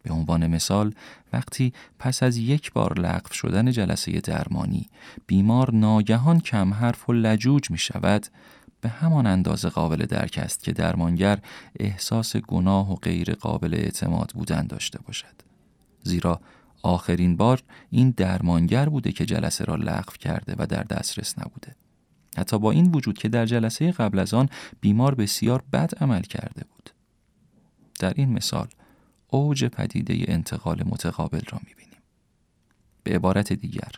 به 0.02 0.14
عنوان 0.14 0.46
مثال 0.46 0.94
وقتی 1.32 1.72
پس 1.98 2.22
از 2.22 2.36
یک 2.36 2.72
بار 2.72 3.00
لغو 3.00 3.32
شدن 3.32 3.70
جلسه 3.70 4.20
درمانی 4.20 4.88
بیمار 5.26 5.74
ناگهان 5.74 6.40
کم 6.40 6.74
حرف 6.74 7.08
و 7.08 7.12
لجوج 7.12 7.70
می 7.70 7.78
شود 7.78 8.26
به 8.82 8.88
همان 8.88 9.26
اندازه 9.26 9.68
قابل 9.68 10.06
درک 10.06 10.38
است 10.42 10.64
که 10.64 10.72
درمانگر 10.72 11.38
احساس 11.80 12.36
گناه 12.36 12.92
و 12.92 12.94
غیر 12.94 13.34
قابل 13.34 13.74
اعتماد 13.74 14.32
بودن 14.34 14.66
داشته 14.66 14.98
باشد. 15.06 15.34
زیرا 16.02 16.40
آخرین 16.82 17.36
بار 17.36 17.62
این 17.90 18.10
درمانگر 18.10 18.88
بوده 18.88 19.12
که 19.12 19.26
جلسه 19.26 19.64
را 19.64 19.76
لغو 19.76 20.12
کرده 20.12 20.54
و 20.58 20.66
در 20.66 20.82
دسترس 20.82 21.38
نبوده. 21.38 21.74
حتی 22.36 22.58
با 22.58 22.70
این 22.70 22.92
وجود 22.92 23.18
که 23.18 23.28
در 23.28 23.46
جلسه 23.46 23.92
قبل 23.92 24.18
از 24.18 24.34
آن 24.34 24.48
بیمار 24.80 25.14
بسیار 25.14 25.62
بد 25.72 25.94
عمل 26.00 26.22
کرده 26.22 26.64
بود. 26.70 26.90
در 27.98 28.12
این 28.16 28.32
مثال 28.32 28.68
اوج 29.28 29.64
پدیده 29.64 30.24
انتقال 30.28 30.82
متقابل 30.86 31.42
را 31.50 31.58
می‌بینیم. 31.64 31.81
به 33.02 33.14
عبارت 33.14 33.52
دیگر 33.52 33.90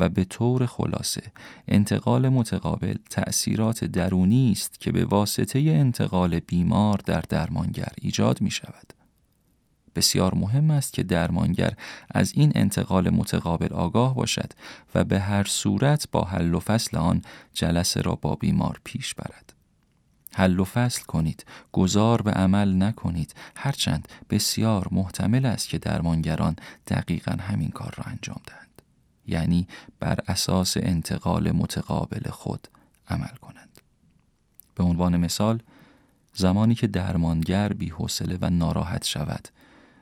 و 0.00 0.08
به 0.08 0.24
طور 0.24 0.66
خلاصه 0.66 1.22
انتقال 1.68 2.28
متقابل 2.28 2.94
تأثیرات 3.10 3.84
درونی 3.84 4.52
است 4.52 4.80
که 4.80 4.92
به 4.92 5.04
واسطه 5.04 5.58
انتقال 5.58 6.40
بیمار 6.40 7.00
در 7.06 7.20
درمانگر 7.20 7.92
ایجاد 8.02 8.40
می 8.40 8.50
شود. 8.50 8.92
بسیار 9.96 10.34
مهم 10.34 10.70
است 10.70 10.92
که 10.92 11.02
درمانگر 11.02 11.72
از 12.10 12.32
این 12.34 12.52
انتقال 12.54 13.10
متقابل 13.10 13.72
آگاه 13.72 14.14
باشد 14.14 14.52
و 14.94 15.04
به 15.04 15.20
هر 15.20 15.44
صورت 15.44 16.08
با 16.12 16.24
حل 16.24 16.54
و 16.54 16.60
فصل 16.60 16.96
آن 16.96 17.22
جلسه 17.54 18.00
را 18.00 18.14
با 18.14 18.34
بیمار 18.34 18.80
پیش 18.84 19.14
برد. 19.14 19.55
حل 20.36 20.60
و 20.60 20.64
فصل 20.64 21.02
کنید. 21.02 21.44
گذار 21.72 22.22
به 22.22 22.30
عمل 22.30 22.82
نکنید. 22.82 23.34
هرچند 23.56 24.08
بسیار 24.30 24.88
محتمل 24.90 25.46
است 25.46 25.68
که 25.68 25.78
درمانگران 25.78 26.56
دقیقا 26.86 27.32
همین 27.40 27.68
کار 27.68 27.94
را 27.96 28.04
انجام 28.04 28.40
دهند. 28.46 28.82
یعنی 29.26 29.68
بر 30.00 30.18
اساس 30.28 30.76
انتقال 30.76 31.52
متقابل 31.52 32.30
خود 32.30 32.68
عمل 33.08 33.34
کنند. 33.40 33.80
به 34.74 34.84
عنوان 34.84 35.16
مثال 35.16 35.62
زمانی 36.34 36.74
که 36.74 36.86
درمانگر 36.86 37.72
حوصله 37.92 38.38
و 38.40 38.50
ناراحت 38.50 39.04
شود 39.04 39.48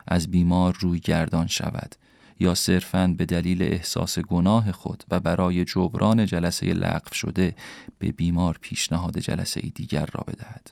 از 0.06 0.30
بیمار 0.30 0.76
روی 0.80 1.00
گردان 1.00 1.46
شود 1.46 1.94
یا 2.40 2.54
صرفاً 2.54 3.14
به 3.18 3.26
دلیل 3.26 3.62
احساس 3.62 4.18
گناه 4.18 4.72
خود 4.72 5.04
و 5.10 5.20
برای 5.20 5.64
جبران 5.64 6.26
جلسه 6.26 6.66
لغو 6.66 7.14
شده 7.14 7.54
به 7.98 8.12
بیمار 8.12 8.58
پیشنهاد 8.60 9.18
جلسه 9.18 9.60
دیگر 9.60 10.06
را 10.12 10.24
بدهد. 10.28 10.70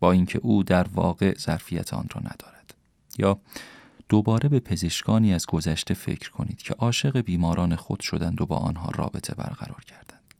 با 0.00 0.12
اینکه 0.12 0.38
او 0.42 0.62
در 0.62 0.86
واقع 0.88 1.38
ظرفیت 1.38 1.94
آن 1.94 2.06
را 2.14 2.20
ندارد. 2.20 2.74
یا 3.18 3.40
دوباره 4.08 4.48
به 4.48 4.60
پزشکانی 4.60 5.34
از 5.34 5.46
گذشته 5.46 5.94
فکر 5.94 6.30
کنید 6.30 6.62
که 6.62 6.74
عاشق 6.74 7.20
بیماران 7.20 7.76
خود 7.76 8.00
شدند 8.00 8.40
و 8.40 8.46
با 8.46 8.56
آنها 8.56 8.90
رابطه 8.94 9.34
برقرار 9.34 9.84
کردند. 9.86 10.34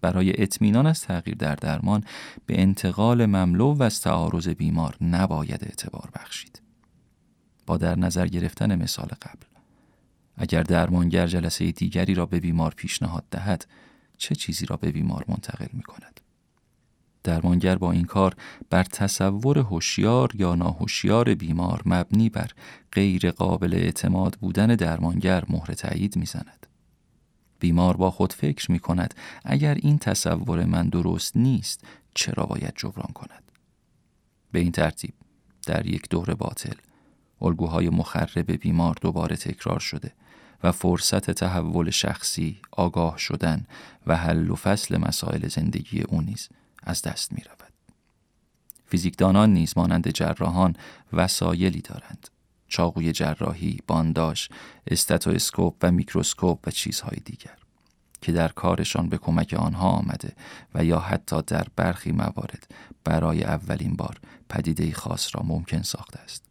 برای 0.00 0.42
اطمینان 0.42 0.86
از 0.86 1.00
تغییر 1.00 1.36
در 1.36 1.54
درمان 1.54 2.04
به 2.46 2.60
انتقال 2.60 3.26
مملو 3.26 3.74
و 3.74 3.82
از 3.82 4.00
تعارض 4.00 4.48
بیمار 4.48 4.96
نباید 5.00 5.64
اعتبار 5.64 6.10
بخشید. 6.14 6.65
با 7.66 7.76
در 7.76 7.98
نظر 7.98 8.26
گرفتن 8.26 8.82
مثال 8.82 9.08
قبل 9.22 9.46
اگر 10.36 10.62
درمانگر 10.62 11.26
جلسه 11.26 11.72
دیگری 11.72 12.14
را 12.14 12.26
به 12.26 12.40
بیمار 12.40 12.74
پیشنهاد 12.76 13.24
دهد 13.30 13.66
چه 14.18 14.34
چیزی 14.34 14.66
را 14.66 14.76
به 14.76 14.92
بیمار 14.92 15.24
منتقل 15.28 15.66
می 15.72 15.82
کند 15.82 16.20
درمانگر 17.24 17.76
با 17.76 17.92
این 17.92 18.04
کار 18.04 18.34
بر 18.70 18.82
تصور 18.82 19.58
هوشیار 19.58 20.30
یا 20.34 20.54
ناهوشیار 20.54 21.34
بیمار 21.34 21.82
مبنی 21.86 22.28
بر 22.28 22.50
غیر 22.92 23.30
قابل 23.30 23.74
اعتماد 23.74 24.34
بودن 24.40 24.66
درمانگر 24.66 25.44
مهر 25.48 25.66
تایید 25.66 26.16
می‌زند. 26.16 26.66
بیمار 27.58 27.96
با 27.96 28.10
خود 28.10 28.32
فکر 28.32 28.72
می 28.72 28.78
کند 28.78 29.14
اگر 29.44 29.74
این 29.74 29.98
تصور 29.98 30.64
من 30.64 30.88
درست 30.88 31.36
نیست 31.36 31.84
چرا 32.14 32.46
باید 32.46 32.72
جبران 32.76 33.12
کند؟ 33.14 33.52
به 34.52 34.58
این 34.58 34.72
ترتیب 34.72 35.14
در 35.66 35.86
یک 35.86 36.08
دور 36.08 36.34
باطل 36.34 36.74
الگوهای 37.42 37.88
مخرب 37.88 38.50
بیمار 38.52 38.96
دوباره 39.00 39.36
تکرار 39.36 39.78
شده 39.78 40.12
و 40.62 40.72
فرصت 40.72 41.30
تحول 41.30 41.90
شخصی، 41.90 42.60
آگاه 42.72 43.18
شدن 43.18 43.66
و 44.06 44.16
حل 44.16 44.50
و 44.50 44.54
فصل 44.54 44.96
مسائل 44.96 45.48
زندگی 45.48 46.02
او 46.02 46.20
نیز 46.20 46.48
از 46.82 47.02
دست 47.02 47.32
می 47.32 47.42
رود. 47.42 47.72
فیزیکدانان 48.86 49.52
نیز 49.52 49.78
مانند 49.78 50.10
جراحان 50.10 50.76
وسایلی 51.12 51.80
دارند. 51.80 52.28
چاقوی 52.68 53.12
جراحی، 53.12 53.78
بانداش، 53.86 54.48
استاتواسکوپ 54.86 55.74
و 55.82 55.90
میکروسکوپ 55.90 56.58
و 56.66 56.70
چیزهای 56.70 57.18
دیگر 57.24 57.56
که 58.20 58.32
در 58.32 58.48
کارشان 58.48 59.08
به 59.08 59.18
کمک 59.18 59.54
آنها 59.54 59.88
آمده 59.88 60.32
و 60.74 60.84
یا 60.84 60.98
حتی 60.98 61.42
در 61.42 61.66
برخی 61.76 62.12
موارد 62.12 62.70
برای 63.04 63.44
اولین 63.44 63.96
بار 63.96 64.20
پدیده 64.48 64.92
خاص 64.92 65.36
را 65.36 65.42
ممکن 65.42 65.82
ساخته 65.82 66.18
است. 66.18 66.45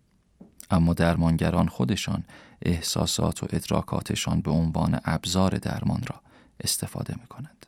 اما 0.71 0.93
درمانگران 0.93 1.67
خودشان 1.67 2.23
احساسات 2.61 3.43
و 3.43 3.47
ادراکاتشان 3.49 4.41
به 4.41 4.51
عنوان 4.51 4.99
ابزار 5.05 5.57
درمان 5.57 6.03
را 6.07 6.21
استفاده 6.59 7.15
می 7.21 7.27
کنند. 7.27 7.65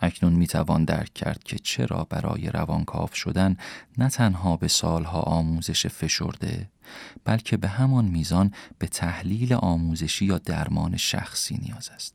اکنون 0.00 0.32
می 0.32 0.46
توان 0.46 0.84
درک 0.84 1.14
کرد 1.14 1.44
که 1.44 1.58
چرا 1.58 2.04
برای 2.04 2.50
روانکاو 2.50 3.08
شدن 3.14 3.56
نه 3.98 4.08
تنها 4.08 4.56
به 4.56 4.68
سالها 4.68 5.20
آموزش 5.20 5.86
فشرده 5.86 6.68
بلکه 7.24 7.56
به 7.56 7.68
همان 7.68 8.04
میزان 8.04 8.52
به 8.78 8.86
تحلیل 8.86 9.54
آموزشی 9.54 10.24
یا 10.24 10.38
درمان 10.38 10.96
شخصی 10.96 11.58
نیاز 11.62 11.90
است. 11.94 12.14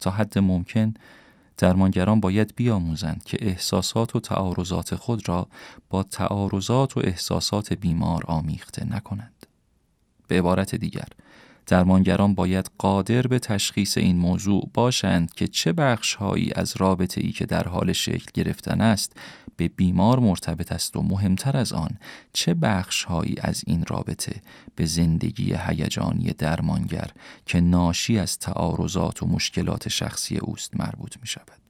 تا 0.00 0.10
حد 0.10 0.38
ممکن 0.38 0.94
درمانگران 1.58 2.20
باید 2.20 2.52
بیاموزند 2.56 3.24
که 3.24 3.38
احساسات 3.40 4.16
و 4.16 4.20
تعارضات 4.20 4.94
خود 4.94 5.28
را 5.28 5.48
با 5.90 6.02
تعارضات 6.02 6.96
و 6.96 7.00
احساسات 7.04 7.72
بیمار 7.72 8.24
آمیخته 8.26 8.84
نکنند. 8.84 9.46
به 10.28 10.38
عبارت 10.38 10.74
دیگر، 10.74 11.08
درمانگران 11.68 12.34
باید 12.34 12.70
قادر 12.78 13.22
به 13.22 13.38
تشخیص 13.38 13.98
این 13.98 14.16
موضوع 14.16 14.70
باشند 14.74 15.34
که 15.34 15.46
چه 15.48 15.72
بخشهایی 15.72 16.52
از 16.54 16.76
رابطه 16.76 17.20
ای 17.20 17.32
که 17.32 17.46
در 17.46 17.68
حال 17.68 17.92
شکل 17.92 18.26
گرفتن 18.34 18.80
است 18.80 19.12
به 19.56 19.68
بیمار 19.68 20.18
مرتبط 20.18 20.72
است 20.72 20.96
و 20.96 21.02
مهمتر 21.02 21.56
از 21.56 21.72
آن 21.72 21.98
چه 22.32 22.54
بخشهایی 22.54 23.34
از 23.40 23.64
این 23.66 23.84
رابطه 23.88 24.42
به 24.76 24.86
زندگی 24.86 25.54
هیجانی 25.66 26.30
درمانگر 26.38 27.10
که 27.46 27.60
ناشی 27.60 28.18
از 28.18 28.38
تعارضات 28.38 29.22
و 29.22 29.26
مشکلات 29.26 29.88
شخصی 29.88 30.38
اوست 30.38 30.80
مربوط 30.80 31.16
می 31.20 31.26
شود. 31.26 31.67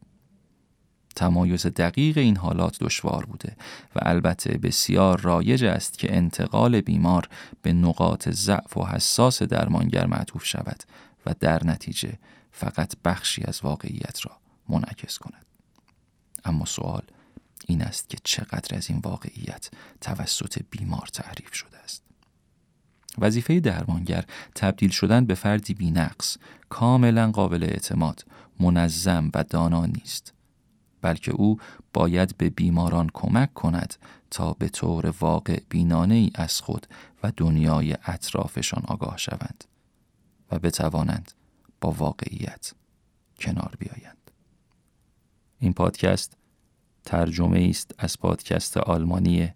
تمایز 1.18 1.66
دقیق 1.66 2.18
این 2.18 2.36
حالات 2.36 2.78
دشوار 2.78 3.26
بوده 3.26 3.56
و 3.96 3.98
البته 4.02 4.58
بسیار 4.58 5.20
رایج 5.20 5.64
است 5.64 5.98
که 5.98 6.16
انتقال 6.16 6.80
بیمار 6.80 7.28
به 7.62 7.72
نقاط 7.72 8.28
ضعف 8.28 8.76
و 8.76 8.84
حساس 8.84 9.42
درمانگر 9.42 10.06
معطوف 10.06 10.44
شود 10.44 10.82
و 11.26 11.34
در 11.40 11.64
نتیجه 11.64 12.12
فقط 12.52 12.94
بخشی 13.04 13.42
از 13.44 13.60
واقعیت 13.62 14.26
را 14.26 14.36
منعکس 14.68 15.18
کند. 15.18 15.46
اما 16.44 16.64
سوال 16.64 17.02
این 17.66 17.82
است 17.82 18.10
که 18.10 18.18
چقدر 18.24 18.76
از 18.76 18.90
این 18.90 18.98
واقعیت 18.98 19.70
توسط 20.00 20.62
بیمار 20.70 21.08
تعریف 21.12 21.54
شده 21.54 21.78
است. 21.78 22.02
وظیفه 23.18 23.60
درمانگر 23.60 24.24
تبدیل 24.54 24.90
شدن 24.90 25.24
به 25.26 25.34
فردی 25.34 25.74
بینقص، 25.74 26.36
کاملا 26.68 27.30
قابل 27.30 27.62
اعتماد، 27.62 28.24
منظم 28.60 29.30
و 29.34 29.44
دانا 29.44 29.86
نیست. 29.86 30.37
بلکه 31.02 31.32
او 31.32 31.58
باید 31.92 32.36
به 32.36 32.50
بیماران 32.50 33.10
کمک 33.14 33.54
کند 33.54 33.94
تا 34.30 34.52
به 34.52 34.68
طور 34.68 35.14
واقع 35.20 35.60
بینانه 35.68 36.14
ای 36.14 36.30
از 36.34 36.60
خود 36.60 36.86
و 37.22 37.32
دنیای 37.36 37.96
اطرافشان 38.04 38.82
آگاه 38.86 39.16
شوند 39.16 39.64
و 40.52 40.58
بتوانند 40.58 41.32
با 41.80 41.90
واقعیت 41.90 42.72
کنار 43.38 43.74
بیایند. 43.78 44.30
این 45.58 45.72
پادکست 45.72 46.36
ترجمه 47.04 47.66
است 47.70 47.94
از 47.98 48.18
پادکست 48.18 48.76
آلمانی 48.76 49.52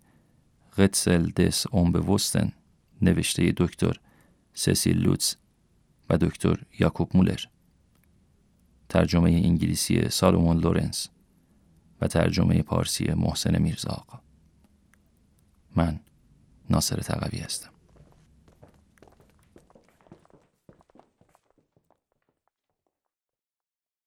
Rätsel 0.78 1.30
des 1.30 1.66
Unbewussten 1.74 2.52
نوشته 3.02 3.52
دکتر 3.56 4.00
سسیل 4.54 4.98
لوتس 4.98 5.36
و 6.10 6.18
دکتر 6.18 6.62
یاکوب 6.78 7.16
مولر 7.16 7.40
ترجمه 8.88 9.30
انگلیسی 9.30 10.08
سالومون 10.08 10.56
لورنس 10.56 11.08
و 12.02 12.06
ترجمه 12.06 12.62
پارسی 12.62 13.12
محسن 13.12 13.62
میرزا 13.62 13.90
آقا. 13.90 14.20
من 15.76 16.00
ناصر 16.70 16.96
تقوی 16.96 17.38
هستم. 17.38 17.70